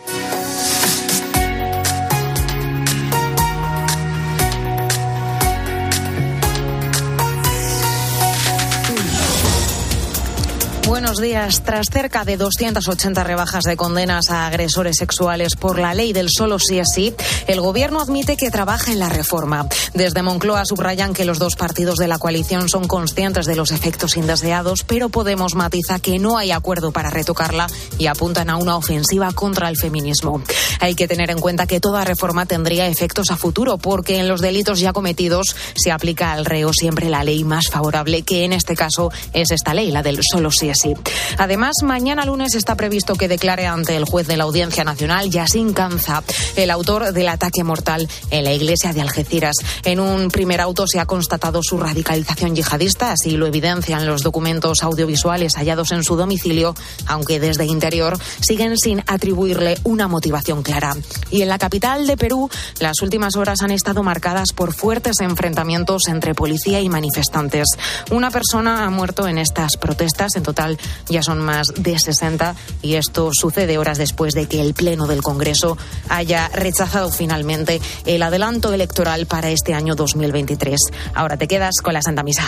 Días. 11.23 11.63
Tras 11.63 11.87
cerca 11.91 12.25
de 12.25 12.37
280 12.37 13.25
rebajas 13.25 13.65
de 13.65 13.77
condenas 13.77 14.31
a 14.31 14.47
agresores 14.47 14.97
sexuales 14.99 15.57
por 15.57 15.79
la 15.79 15.95
ley 15.95 16.13
del 16.13 16.29
solo 16.29 16.59
sí 16.59 16.79
es 16.79 16.89
sí, 16.95 17.15
el 17.47 17.61
Gobierno 17.61 18.01
admite 18.01 18.37
que 18.37 18.51
trabaja 18.51 18.93
en 18.93 18.99
la 18.99 19.09
reforma. 19.09 19.67
Desde 19.95 20.23
Moncloa 20.23 20.65
subrayan 20.67 21.15
que 21.15 21.25
los 21.25 21.39
dos 21.39 21.57
partidos 21.57 21.97
de 21.97 22.09
la 22.09 22.19
coalición 22.19 22.69
son 22.69 22.87
conscientes 22.87 23.47
de 23.47 23.57
los 23.57 23.71
efectos 23.71 24.17
indeseados, 24.17 24.85
pero 24.85 25.09
Podemos 25.09 25.55
matiza 25.55 26.01
que 26.01 26.19
no 26.19 26.37
hay 26.37 26.51
acuerdo 26.51 26.91
para 26.91 27.09
retocarla 27.09 27.69
y 27.97 28.07
apuntan 28.07 28.51
a 28.51 28.57
una 28.57 28.77
ofensiva 28.77 29.31
contra 29.33 29.69
el 29.69 29.77
feminismo. 29.77 30.43
Hay 30.81 30.97
que 30.97 31.07
tener 31.07 31.31
en 31.31 31.39
cuenta 31.39 31.69
que 31.69 31.79
toda 31.79 32.05
reforma 32.05 32.45
tendría 32.45 32.89
efectos 32.89 33.31
a 33.31 33.37
futuro, 33.37 33.79
porque 33.79 34.19
en 34.19 34.27
los 34.27 34.41
delitos 34.41 34.81
ya 34.81 34.93
cometidos 34.93 35.55
se 35.77 35.93
aplica 35.93 36.33
al 36.33 36.45
reo 36.45 36.73
siempre 36.73 37.09
la 37.09 37.23
ley 37.23 37.45
más 37.45 37.69
favorable, 37.71 38.23
que 38.23 38.45
en 38.45 38.53
este 38.53 38.75
caso 38.75 39.13
es 39.33 39.53
esta 39.53 39.75
ley, 39.75 39.93
la 39.93 40.03
del 40.03 40.19
solo 40.23 40.51
sí 40.51 40.71
es 40.71 40.81
sí. 40.81 40.95
Además, 41.39 41.77
mañana 41.83 42.25
lunes 42.25 42.55
está 42.55 42.75
previsto 42.75 43.15
que 43.15 43.29
declare 43.29 43.67
ante 43.67 43.97
el 43.97 44.05
juez 44.05 44.27
de 44.27 44.37
la 44.37 44.45
Audiencia 44.45 44.85
Nacional, 44.85 45.31
Yassin 45.31 45.73
Kanza, 45.73 46.23
el 46.57 46.71
autor 46.71 47.13
del 47.13 47.29
ataque 47.29 47.65
mortal 47.65 48.09
en 48.31 48.45
la 48.45 48.53
iglesia 48.53 48.93
de 48.93 49.01
Algeciras. 49.01 49.57
En 49.85 50.01
un 50.01 50.29
primer 50.29 50.61
auto 50.61 50.87
se 50.87 51.01
ha 51.01 51.07
constatado 51.07 51.61
su 51.63 51.79
radicalización 51.79 52.55
yihadista, 52.55 53.13
así 53.13 53.37
lo 53.37 53.47
evidencian 53.47 54.07
los 54.07 54.23
documentos 54.23 54.83
audiovisuales 54.83 55.55
hallados 55.57 55.93
en 55.93 56.05
su 56.05 56.17
domicilio, 56.17 56.75
aunque 57.07 57.41
desde 57.41 57.65
interior 57.65 58.19
siguen 58.41 58.77
sin 58.77 59.03
atribuirle 59.07 59.79
una 59.85 60.09
motivación 60.09 60.63
clara. 60.63 60.95
Y 61.31 61.43
en 61.43 61.49
la 61.49 61.59
capital 61.59 62.07
de 62.07 62.17
Perú, 62.17 62.51
las 62.79 63.01
últimas 63.03 63.37
horas 63.37 63.63
han 63.63 63.71
estado 63.71 64.03
marcadas 64.03 64.53
por 64.55 64.73
fuertes 64.73 65.21
enfrentamientos 65.21 66.09
entre 66.09 66.35
policía 66.35 66.81
y 66.81 66.89
manifestantes. 66.89 67.67
Una 68.11 68.31
persona 68.31 68.85
ha 68.85 68.91
muerto 68.91 69.27
en 69.27 69.39
estas 69.39 69.77
protestas, 69.77 70.37
en 70.37 70.43
total 70.43 70.79
ya 71.09 71.23
son 71.23 71.39
más 71.39 71.69
de 71.77 71.99
60, 71.99 72.55
y 72.83 72.95
esto 72.95 73.31
sucede 73.33 73.79
horas 73.79 73.99
después 73.99 74.35
de 74.35 74.47
que 74.47 74.61
el 74.61 74.75
Pleno 74.75 75.07
del 75.07 75.23
Congreso 75.23 75.77
haya 76.09 76.49
rechazado 76.49 77.11
finalmente 77.11 77.81
el 78.07 78.23
adelanto 78.23 78.73
electoral 78.73 79.27
para 79.27 79.51
este 79.51 79.75
año 79.75 79.95
2023. 79.95 80.81
Ahora 81.15 81.37
te 81.37 81.49
quedas 81.49 81.77
con 81.83 81.95
la 81.95 82.03
Santa 82.03 82.23
Misa. 82.23 82.45